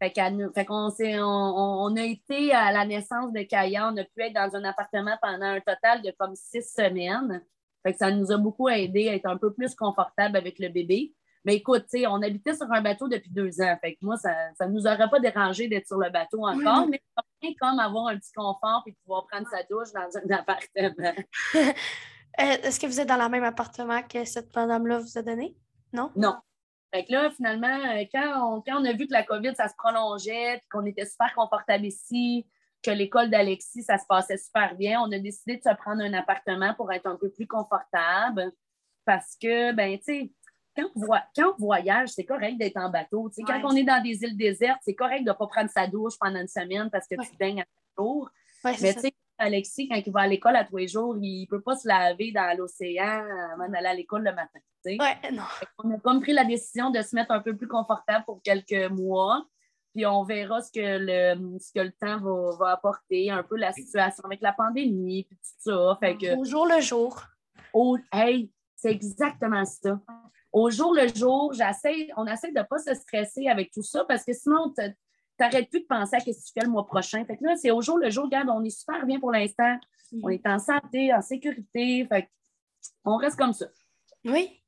Fait, 0.00 0.64
qu'on 0.66 0.90
on, 0.98 1.96
a 1.96 2.02
été 2.02 2.54
à 2.54 2.72
la 2.72 2.86
naissance 2.86 3.32
de 3.32 3.42
Kaya, 3.42 3.90
on 3.92 3.96
a 3.98 4.04
pu 4.04 4.22
être 4.22 4.32
dans 4.32 4.56
un 4.56 4.64
appartement 4.64 5.16
pendant 5.20 5.46
un 5.46 5.60
total 5.60 6.00
de 6.02 6.10
comme 6.18 6.34
six 6.34 6.62
semaines. 6.62 7.44
Fait 7.82 7.92
que 7.92 7.98
ça 7.98 8.10
nous 8.10 8.32
a 8.32 8.38
beaucoup 8.38 8.68
aidé 8.70 9.10
à 9.10 9.14
être 9.14 9.26
un 9.26 9.36
peu 9.36 9.52
plus 9.52 9.74
confortable 9.74 10.38
avec 10.38 10.58
le 10.58 10.70
bébé. 10.70 11.14
Mais 11.44 11.56
écoute, 11.56 11.86
on 12.08 12.22
habitait 12.22 12.54
sur 12.54 12.70
un 12.70 12.80
bateau 12.82 13.08
depuis 13.08 13.30
deux 13.30 13.60
ans. 13.60 13.76
Fait 13.80 13.94
que 13.94 13.98
moi, 14.02 14.16
ça 14.16 14.30
ne 14.60 14.72
nous 14.72 14.86
aurait 14.86 15.08
pas 15.08 15.20
dérangé 15.20 15.68
d'être 15.68 15.86
sur 15.86 15.98
le 15.98 16.10
bateau 16.10 16.46
encore, 16.46 16.86
mais 16.86 17.02
c'est 17.42 17.54
comme 17.54 17.78
avoir 17.78 18.08
un 18.08 18.18
petit 18.18 18.32
confort 18.32 18.82
et 18.86 18.92
pouvoir 19.04 19.26
prendre 19.26 19.48
sa 19.48 19.62
douche 19.64 19.92
dans 19.92 20.18
un 20.18 20.30
appartement. 20.38 21.14
Euh, 22.38 22.56
est-ce 22.62 22.78
que 22.78 22.86
vous 22.86 23.00
êtes 23.00 23.08
dans 23.08 23.20
le 23.20 23.28
même 23.28 23.42
appartement 23.42 24.02
que 24.04 24.24
cette 24.24 24.54
madame-là 24.54 25.00
vous 25.00 25.18
a 25.18 25.22
donné? 25.22 25.56
Non? 25.92 26.10
Non. 26.16 26.36
Fait 26.92 27.04
que 27.04 27.12
là, 27.12 27.30
finalement, 27.30 27.68
euh, 27.68 28.04
quand 28.12 28.62
on, 28.66 28.84
a 28.84 28.92
vu 28.92 29.06
que 29.06 29.12
la 29.12 29.22
COVID, 29.22 29.54
ça 29.54 29.68
se 29.68 29.74
prolongeait, 29.76 30.60
qu'on 30.70 30.84
était 30.86 31.06
super 31.06 31.32
confortable 31.34 31.86
ici, 31.86 32.46
que 32.82 32.90
l'école 32.90 33.30
d'Alexis, 33.30 33.84
ça 33.84 33.98
se 33.98 34.06
passait 34.08 34.38
super 34.38 34.74
bien, 34.74 35.00
on 35.00 35.12
a 35.12 35.18
décidé 35.18 35.56
de 35.56 35.62
se 35.62 35.74
prendre 35.76 36.02
un 36.02 36.12
appartement 36.14 36.74
pour 36.74 36.92
être 36.92 37.06
un 37.06 37.16
peu 37.16 37.30
plus 37.30 37.46
confortable. 37.46 38.50
Parce 39.04 39.36
que, 39.40 39.72
ben, 39.72 39.98
tu 39.98 40.04
sais, 40.04 40.32
quand, 40.76 40.88
on 41.38 41.54
voyage, 41.58 42.10
c'est 42.10 42.24
correct 42.24 42.56
d'être 42.58 42.76
en 42.76 42.90
bateau. 42.90 43.30
Quand 43.46 43.60
on 43.64 43.76
est 43.76 43.84
dans 43.84 44.02
des 44.02 44.22
îles 44.22 44.36
désertes, 44.36 44.80
c'est 44.82 44.94
correct 44.94 45.24
de 45.24 45.30
ne 45.30 45.34
pas 45.34 45.46
prendre 45.46 45.70
sa 45.70 45.86
douche 45.86 46.14
pendant 46.18 46.40
une 46.40 46.48
semaine 46.48 46.90
parce 46.90 47.06
que 47.06 47.14
tu 47.14 47.36
baignes 47.36 47.62
à 47.62 47.66
jour. 47.98 48.30
Mais 48.64 48.94
tu 48.94 49.00
sais, 49.00 49.14
Alexis, 49.40 49.88
quand 49.88 50.00
il 50.04 50.12
va 50.12 50.20
à 50.20 50.26
l'école 50.26 50.56
à 50.56 50.64
tous 50.64 50.76
les 50.76 50.88
jours, 50.88 51.16
il 51.20 51.42
ne 51.42 51.46
peut 51.46 51.62
pas 51.62 51.76
se 51.76 51.88
laver 51.88 52.30
dans 52.30 52.56
l'océan 52.56 53.24
avant 53.54 53.68
d'aller 53.68 53.88
à 53.88 53.94
l'école 53.94 54.22
le 54.22 54.34
matin. 54.34 54.60
non. 55.32 55.42
On 55.82 55.90
a 55.90 55.98
comme 55.98 56.20
pris 56.20 56.32
la 56.32 56.44
décision 56.44 56.90
de 56.90 57.00
se 57.02 57.14
mettre 57.14 57.32
un 57.32 57.40
peu 57.40 57.56
plus 57.56 57.68
confortable 57.68 58.24
pour 58.24 58.42
quelques 58.42 58.90
mois. 58.90 59.44
Puis 59.94 60.06
on 60.06 60.22
verra 60.22 60.60
ce 60.62 60.70
que 60.70 60.80
le, 60.80 61.58
ce 61.58 61.72
que 61.72 61.80
le 61.80 61.92
temps 61.92 62.20
va, 62.58 62.72
apporter, 62.72 63.30
un 63.30 63.42
peu 63.42 63.56
la 63.56 63.72
situation 63.72 64.22
avec 64.24 64.40
la 64.40 64.52
pandémie, 64.52 65.24
puis 65.24 65.36
tout 65.36 65.70
ça. 65.70 65.98
Fait 66.00 66.16
que, 66.16 66.36
au 66.36 66.44
jour 66.44 66.66
le 66.66 66.80
jour. 66.80 67.20
Au, 67.72 67.98
hey, 68.12 68.50
c'est 68.76 68.92
exactement 68.92 69.64
ça. 69.64 69.98
Au 70.52 70.70
jour 70.70 70.94
le 70.94 71.08
jour, 71.08 71.52
j'essaie, 71.52 72.08
on 72.16 72.26
essaie 72.26 72.52
de 72.52 72.58
ne 72.58 72.64
pas 72.64 72.78
se 72.78 72.94
stresser 72.94 73.48
avec 73.48 73.72
tout 73.72 73.82
ça 73.82 74.04
parce 74.04 74.24
que 74.24 74.32
sinon, 74.32 74.72
t'arrêtes 75.40 75.70
plus 75.70 75.80
de 75.80 75.86
penser 75.86 76.16
à 76.16 76.20
ce 76.20 76.26
que 76.26 76.30
tu 76.30 76.52
fais 76.52 76.64
le 76.64 76.70
mois 76.70 76.86
prochain. 76.86 77.24
Fait 77.24 77.36
que 77.38 77.44
là, 77.44 77.56
c'est 77.56 77.70
au 77.70 77.80
jour 77.80 77.96
le 77.96 78.10
jour, 78.10 78.24
regarde, 78.24 78.50
on 78.50 78.62
est 78.62 78.70
super 78.70 79.06
bien 79.06 79.18
pour 79.18 79.32
l'instant. 79.32 79.78
On 80.22 80.28
est 80.28 80.46
en 80.46 80.58
santé, 80.58 81.14
en 81.14 81.22
sécurité. 81.22 82.06
Fait 82.06 82.28
on 83.04 83.16
reste 83.16 83.36
comme 83.36 83.54
ça. 83.54 83.66
Oui. 84.26 84.62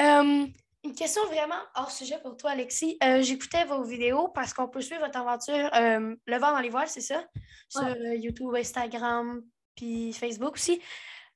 Euh, 0.00 0.46
une 0.82 0.94
question 0.94 1.24
vraiment 1.26 1.60
hors 1.76 1.92
sujet 1.92 2.18
pour 2.20 2.36
toi, 2.36 2.50
Alexis. 2.50 2.98
Euh, 3.04 3.22
j'écoutais 3.22 3.64
vos 3.64 3.84
vidéos 3.84 4.28
parce 4.28 4.52
qu'on 4.52 4.68
peut 4.68 4.80
suivre 4.80 5.00
votre 5.00 5.18
aventure 5.18 5.70
euh, 5.76 6.16
Le 6.26 6.38
vent 6.38 6.50
dans 6.50 6.60
les 6.60 6.70
voiles, 6.70 6.88
c'est 6.88 7.00
ça? 7.00 7.24
Sur 7.68 7.96
YouTube, 8.14 8.52
Instagram, 8.54 9.42
puis 9.76 10.12
Facebook 10.12 10.54
aussi. 10.54 10.82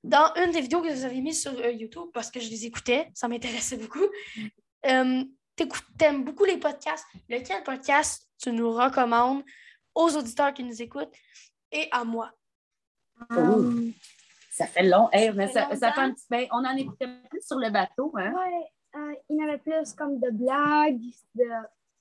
Dans 0.03 0.33
une 0.35 0.51
des 0.51 0.61
vidéos 0.61 0.83
que 0.83 0.93
vous 0.93 1.05
avez 1.05 1.21
mises 1.21 1.43
sur 1.43 1.53
YouTube, 1.71 2.09
parce 2.13 2.31
que 2.31 2.41
je 2.41 2.51
les 2.51 2.67
écoutais, 2.67 3.09
ça 3.15 3.29
m'intéressait 3.29 3.77
beaucoup, 3.77 4.07
t'aimes 4.83 6.25
beaucoup 6.25 6.45
les 6.45 6.59
podcasts. 6.59 7.05
Lequel 7.29 7.63
podcast 7.65 8.28
tu 8.39 8.53
nous 8.53 8.71
recommandes 8.71 9.43
aux 9.95 10.17
auditeurs 10.17 10.55
qui 10.55 10.65
nous 10.65 10.81
écoutent 10.81 11.15
et 11.73 11.89
à 11.91 12.05
moi? 12.05 12.31
Um, 13.31 13.93
ça 14.51 14.67
fait 14.67 14.85
long. 14.85 15.09
ça, 15.13 15.75
ça, 15.77 15.93
fait 15.93 16.01
un 16.01 16.13
petit... 16.13 16.27
Ben, 16.31 16.47
on 16.53 16.65
en 16.65 16.77
écoutait 16.77 17.09
plus 17.31 17.43
sur 17.43 17.59
le 17.59 17.71
bateau. 17.71 18.13
Hein? 18.17 18.33
Oui, 18.35 18.65
euh, 18.97 19.15
il 19.29 19.37
y 19.37 19.45
en 19.45 19.49
avait 19.49 19.59
plus 19.59 19.93
comme 19.95 20.19
de 20.19 20.31
blagues. 20.31 21.01
De... 21.35 21.45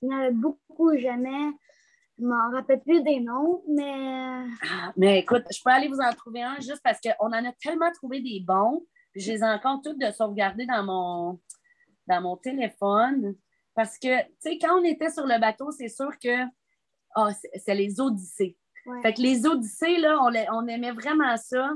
Il 0.02 0.10
y 0.10 0.14
en 0.14 0.18
avait 0.18 0.32
beaucoup 0.32 0.96
jamais. 0.96 1.52
Je 2.18 2.24
m'en 2.24 2.50
rappelle 2.50 2.80
plus 2.80 3.02
des 3.02 3.20
noms, 3.20 3.62
mais. 3.68 4.44
Ah, 4.62 4.92
mais 4.96 5.20
écoute, 5.20 5.44
je 5.52 5.62
peux 5.62 5.70
aller 5.70 5.88
vous 5.88 6.00
en 6.00 6.12
trouver 6.12 6.42
un 6.42 6.56
juste 6.56 6.80
parce 6.82 7.00
qu'on 7.00 7.26
en 7.26 7.32
a 7.44 7.52
tellement 7.60 7.92
trouvé 7.92 8.20
des 8.20 8.40
bons. 8.40 8.84
Puis 9.12 9.22
je 9.22 9.32
les 9.32 9.38
ai 9.38 9.44
encore 9.44 9.80
toutes 9.82 9.98
de 9.98 10.10
sauvegarder 10.10 10.66
dans 10.66 10.82
mon, 10.82 11.40
dans 12.08 12.20
mon 12.20 12.36
téléphone. 12.36 13.36
Parce 13.78 13.96
que, 13.96 14.22
tu 14.22 14.28
sais, 14.40 14.58
quand 14.58 14.80
on 14.80 14.82
était 14.82 15.08
sur 15.08 15.24
le 15.24 15.38
bateau, 15.40 15.70
c'est 15.70 15.88
sûr 15.88 16.10
que 16.18 16.44
oh, 17.16 17.28
c'est 17.64 17.74
les 17.76 18.00
odyssées. 18.00 18.56
Fait 19.02 19.12
que 19.14 19.20
les 19.20 19.46
Odyssées, 19.46 19.98
là, 19.98 20.18
on, 20.22 20.32
on 20.56 20.66
aimait 20.66 20.92
vraiment 20.92 21.36
ça. 21.36 21.74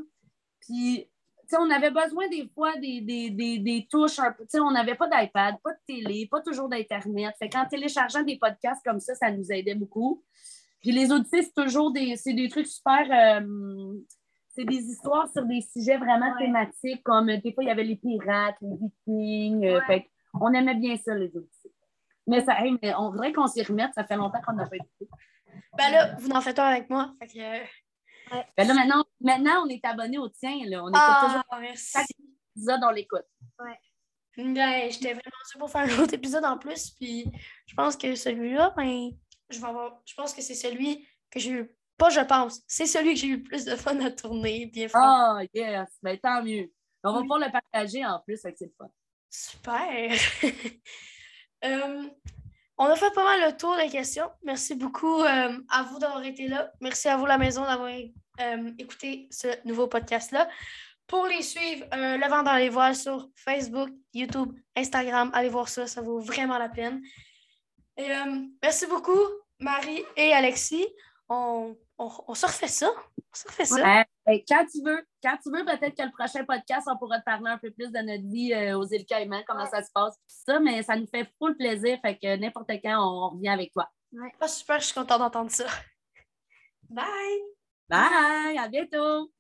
Puis, 0.61 1.07
tu 1.43 1.47
sais, 1.49 1.57
on 1.61 1.71
avait 1.71 1.91
besoin 1.91 2.27
des 2.29 2.49
fois 2.55 2.77
des, 2.79 3.03
des, 3.03 3.31
des, 3.31 3.59
des 3.59 3.87
touches 3.88 4.19
un 4.19 4.33
peu. 4.33 4.45
Tu 4.45 4.51
sais, 4.53 4.61
on 4.61 4.71
n'avait 4.73 4.95
pas 4.95 5.07
d'iPad, 5.09 5.57
pas 5.62 5.73
de 5.73 5.79
télé, 5.87 6.27
pas 6.31 6.41
toujours 6.41 6.69
d'Internet. 6.69 7.35
Fait 7.38 7.51
qu'en 7.51 7.67
téléchargeant 7.67 8.23
des 8.23 8.38
podcasts 8.38 8.83
comme 8.85 8.99
ça, 8.99 9.15
ça 9.15 9.31
nous 9.31 9.53
aidait 9.53 9.75
beaucoup. 9.75 10.25
Puis 10.81 10.91
les 10.91 11.12
Odyssées, 11.12 11.43
c'est 11.43 11.55
toujours 11.65 11.93
des, 11.93 12.17
c'est 12.17 12.33
des 12.33 12.49
trucs 12.49 12.67
super. 12.67 13.07
euh, 13.11 13.95
c'est 14.55 14.65
des 14.65 14.83
histoires 14.91 15.31
sur 15.33 15.45
des 15.45 15.61
sujets 15.61 15.99
vraiment 15.99 16.33
Ouais. 16.33 16.47
thématiques, 16.47 17.03
comme 17.05 17.27
des 17.27 17.53
fois, 17.53 17.62
il 17.62 17.69
y 17.69 17.71
avait 17.71 17.85
les 17.85 17.97
pirates, 17.97 18.57
les 18.61 18.77
vikings. 18.77 19.67
euh, 19.67 19.81
fait 19.87 20.09
on 20.41 20.51
aimait 20.55 20.75
bien 20.77 20.97
ça, 20.97 21.15
les 21.15 21.29
Odyssées. 21.37 21.62
Mais 22.27 22.45
ça, 22.45 22.61
hey, 22.61 22.77
mais 22.83 22.95
on 22.95 23.11
voudrait 23.11 23.33
qu'on 23.33 23.47
s'y 23.47 23.63
remette. 23.63 23.93
Ça 23.95 24.05
fait 24.05 24.17
longtemps 24.17 24.41
qu'on 24.47 24.53
n'a 24.55 24.67
pas 24.67 24.77
écouté. 24.77 25.09
Ben 25.77 25.91
là, 25.91 26.15
vous 26.19 26.31
en 26.31 26.41
faites 26.41 26.59
un 26.59 26.67
avec 26.67 26.89
moi. 26.89 27.13
Fait 27.21 27.27
que, 27.29 27.39
euh, 27.39 28.43
Ben 28.57 28.67
là, 28.69 28.75
maintenant, 28.75 29.05
maintenant, 29.21 29.65
on 29.65 29.69
est 29.69 29.85
abonné 29.85 30.19
au 30.19 30.29
tien. 30.29 30.55
Là. 30.67 30.83
On 30.85 30.89
écoute 30.89 31.27
toujours 31.27 31.45
Ah, 31.51 31.61
merci. 31.61 31.91
chaque 31.93 32.07
épisode, 32.57 32.81
on 32.85 32.91
l'écoute. 32.91 33.27
Ben, 34.37 34.91
j'étais 34.91 35.13
vraiment 35.13 35.45
sûre 35.45 35.59
pour 35.59 35.71
faire 35.71 35.83
un 35.83 36.03
autre 36.03 36.15
épisode 36.15 36.45
en 36.45 36.57
plus. 36.59 36.91
Puis 36.93 37.27
je 37.67 37.75
pense 37.75 37.97
que 37.97 38.15
celui-là, 38.15 38.73
ben, 38.77 39.11
je 39.51 39.59
vais 39.61 39.67
avoir. 39.67 40.01
Je 40.07 40.15
pense 40.15 40.33
que 40.33 40.41
c'est 40.43 40.55
celui 40.55 41.07
que 41.31 41.39
j'ai 41.39 41.51
eu. 41.51 41.77
Pas 41.99 42.09
je 42.09 42.21
pense. 42.21 42.63
C'est 42.67 42.87
celui 42.87 43.15
que 43.15 43.21
j'ai 43.21 43.27
eu 43.27 43.37
le 43.39 43.43
plus 43.43 43.65
de 43.67 43.77
fun 43.77 43.99
à 44.01 44.11
tourner. 44.11 44.67
Bien 44.67 44.89
franc. 44.89 45.37
Ah, 45.39 45.43
yes! 45.53 45.89
Ben, 46.03 46.19
tant 46.19 46.43
mieux. 46.43 46.73
On 47.05 47.13
va 47.13 47.19
Oui. 47.19 47.25
pouvoir 47.25 47.41
le 47.41 47.51
partager 47.53 48.05
en 48.07 48.21
plus, 48.21 48.41
que 48.43 48.51
c'est 48.57 48.65
le 48.65 48.73
fun. 48.79 48.89
Super. 49.29 50.11
Euh, 51.64 52.03
on 52.79 52.87
a 52.87 52.96
fait 52.96 53.12
pas 53.14 53.25
mal 53.25 53.51
le 53.51 53.57
tour 53.57 53.77
des 53.77 53.88
questions. 53.88 54.31
Merci 54.42 54.75
beaucoup 54.75 55.22
euh, 55.22 55.59
à 55.70 55.83
vous 55.85 55.98
d'avoir 55.98 56.25
été 56.25 56.48
là. 56.48 56.72
Merci 56.81 57.09
à 57.09 57.16
vous, 57.16 57.27
la 57.27 57.38
maison, 57.38 57.62
d'avoir 57.62 57.90
euh, 57.90 58.70
écouté 58.79 59.29
ce 59.31 59.48
nouveau 59.66 59.87
podcast-là. 59.87 60.48
Pour 61.07 61.27
les 61.27 61.42
suivre, 61.42 61.87
Le 61.92 62.29
vent 62.29 62.42
dans 62.42 62.57
les 62.57 62.70
voiles 62.70 62.96
sur 62.96 63.29
Facebook, 63.37 63.90
YouTube, 64.14 64.53
Instagram, 64.75 65.31
allez 65.35 65.51
voir 65.51 65.68
ça, 65.68 65.87
ça 65.87 66.01
vaut 66.01 66.20
vraiment 66.20 66.59
la 66.59 66.68
peine. 66.68 67.03
Et, 67.98 68.09
merci 68.62 68.87
beaucoup, 68.87 69.20
Marie 69.59 70.03
et 70.16 70.33
Alexis. 70.33 70.87
On, 71.29 71.77
on, 71.98 72.11
on 72.29 72.35
se 72.35 72.46
refait 72.46 72.68
ça. 72.68 72.90
On 73.18 73.37
se 73.37 73.46
refait 73.46 73.64
ça. 73.66 74.05
Ben, 74.25 74.41
quand 74.47 74.65
tu 74.67 74.83
veux, 74.85 75.05
quand 75.23 75.37
tu 75.43 75.51
veux, 75.51 75.65
peut-être 75.65 75.97
que 75.97 76.03
le 76.05 76.13
prochain 76.13 76.45
podcast, 76.45 76.87
on 76.91 76.97
pourra 76.97 77.19
te 77.19 77.25
parler 77.25 77.51
un 77.51 77.59
peu 77.59 77.71
plus 77.73 77.91
de 77.91 77.99
notre 77.99 78.29
vie 78.29 78.53
euh, 78.55 78.79
aux 78.79 78.87
îles 78.87 79.05
Caïmans, 79.05 79.43
comment 79.47 79.67
ça 79.67 79.83
se 79.83 79.91
passe, 79.93 80.15
tout 80.15 80.37
ça, 80.47 80.61
mais 80.61 80.83
ça 80.83 80.95
nous 80.95 81.09
fait 81.09 81.29
full 81.39 81.57
plaisir, 81.57 81.99
fait 82.01 82.17
que 82.17 82.37
n'importe 82.37 82.71
quand, 82.83 82.99
on, 82.99 83.27
on 83.27 83.29
revient 83.31 83.49
avec 83.49 83.73
toi. 83.73 83.91
Ah, 84.41 84.49
super, 84.49 84.79
je 84.79 84.87
suis 84.87 84.95
contente 84.95 85.19
d'entendre 85.19 85.51
ça. 85.51 85.67
Bye! 86.89 87.07
Bye! 87.89 88.59
À 88.59 88.69
bientôt! 88.69 89.33